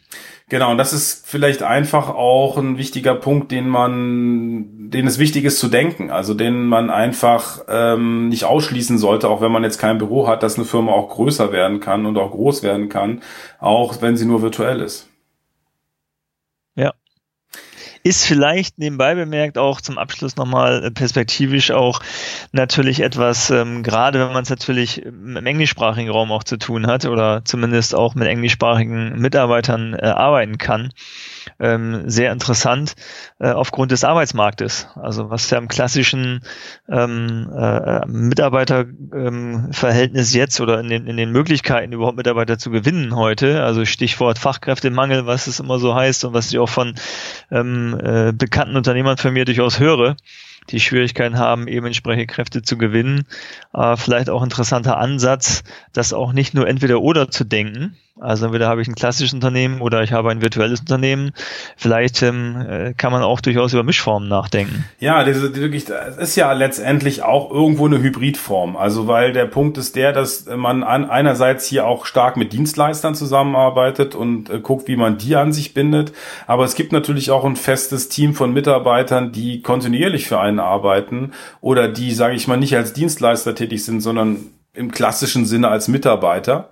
[0.49, 5.45] Genau, und das ist vielleicht einfach auch ein wichtiger Punkt, den man, den es wichtig
[5.45, 9.79] ist zu denken, also den man einfach ähm, nicht ausschließen sollte, auch wenn man jetzt
[9.79, 13.23] kein Büro hat, dass eine Firma auch größer werden kann und auch groß werden kann,
[13.59, 15.09] auch wenn sie nur virtuell ist.
[18.07, 21.99] Ist vielleicht nebenbei bemerkt auch zum Abschluss nochmal äh, perspektivisch auch
[22.53, 27.05] natürlich etwas, ähm, gerade wenn man es natürlich im englischsprachigen Raum auch zu tun hat
[27.07, 30.93] oder zumindest auch mit englischsprachigen Mitarbeitern äh, arbeiten kann,
[31.59, 32.95] ähm, sehr interessant
[33.39, 34.89] äh, aufgrund des Arbeitsmarktes.
[34.95, 36.41] Also was ja im klassischen
[36.89, 43.15] ähm, äh, Mitarbeiterverhältnis ähm, jetzt oder in den, in den Möglichkeiten überhaupt Mitarbeiter zu gewinnen
[43.17, 46.95] heute, also Stichwort Fachkräftemangel, was es immer so heißt und was ich auch von
[47.51, 50.17] ähm, äh, bekannten Unternehmern von mir durchaus höre,
[50.71, 53.25] die Schwierigkeiten haben, eben entsprechende Kräfte zu gewinnen.
[53.73, 58.69] Äh, vielleicht auch interessanter Ansatz, das auch nicht nur entweder oder zu denken, also entweder
[58.69, 61.33] habe ich ein klassisches Unternehmen oder ich habe ein virtuelles Unternehmen.
[61.77, 64.87] Vielleicht ähm, äh, kann man auch durchaus über Mischformen nachdenken.
[65.01, 68.77] Ja, das ist wirklich, das ist ja letztendlich auch irgendwo eine Hybridform.
[68.77, 73.15] Also weil der Punkt ist der, dass man an, einerseits hier auch stark mit Dienstleistern
[73.15, 76.13] zusammenarbeitet und äh, guckt, wie man die an sich bindet.
[76.47, 81.33] Aber es gibt natürlich auch ein festes Team von Mitarbeitern, die kontinuierlich für einen arbeiten
[81.61, 84.39] oder die, sage ich mal, nicht als Dienstleister tätig sind, sondern
[84.77, 86.69] im klassischen Sinne als Mitarbeiter.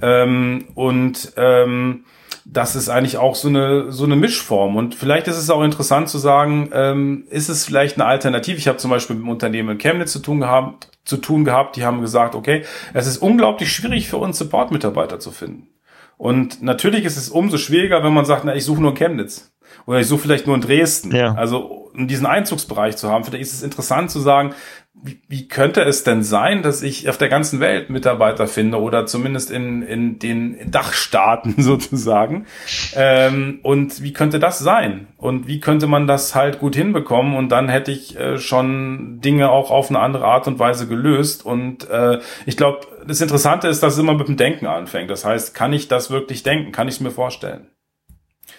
[0.00, 2.04] Ähm, und ähm,
[2.44, 4.76] das ist eigentlich auch so eine so eine Mischform.
[4.76, 8.56] Und vielleicht ist es auch interessant zu sagen, ähm, ist es vielleicht eine Alternative?
[8.56, 11.76] Ich habe zum Beispiel mit einem Unternehmen in Chemnitz zu tun gehabt, zu tun gehabt.
[11.76, 15.68] Die haben gesagt, okay, es ist unglaublich schwierig für uns Support-Mitarbeiter zu finden.
[16.16, 19.52] Und natürlich ist es umso schwieriger, wenn man sagt, na, ich suche nur in Chemnitz.
[19.86, 21.14] Oder ich suche vielleicht nur in Dresden.
[21.14, 21.34] Ja.
[21.34, 24.54] Also um diesen Einzugsbereich zu haben, vielleicht ist es interessant zu sagen,
[25.02, 29.06] wie, wie könnte es denn sein, dass ich auf der ganzen Welt Mitarbeiter finde oder
[29.06, 32.46] zumindest in, in den Dachstaaten sozusagen?
[32.94, 35.08] Ähm, und wie könnte das sein?
[35.16, 37.36] Und wie könnte man das halt gut hinbekommen?
[37.36, 41.44] Und dann hätte ich äh, schon Dinge auch auf eine andere Art und Weise gelöst.
[41.44, 45.10] Und äh, ich glaube, das Interessante ist, dass es immer mit dem Denken anfängt.
[45.10, 46.72] Das heißt, kann ich das wirklich denken?
[46.72, 47.68] Kann ich es mir vorstellen?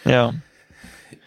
[0.05, 0.33] Ja.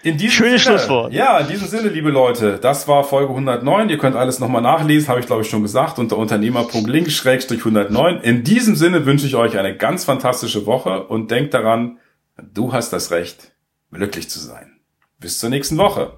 [0.03, 1.13] In diesem Schönes Sinne, Schlusswort.
[1.13, 3.89] Ja, in diesem Sinne, liebe Leute, das war Folge 109.
[3.89, 8.21] Ihr könnt alles nochmal nachlesen, habe ich glaube ich schon gesagt, unter unternehmer.link-109.
[8.23, 11.99] In diesem Sinne wünsche ich euch eine ganz fantastische Woche und denkt daran,
[12.37, 13.53] du hast das Recht,
[13.93, 14.81] glücklich zu sein.
[15.21, 16.15] Bis zur nächsten Woche.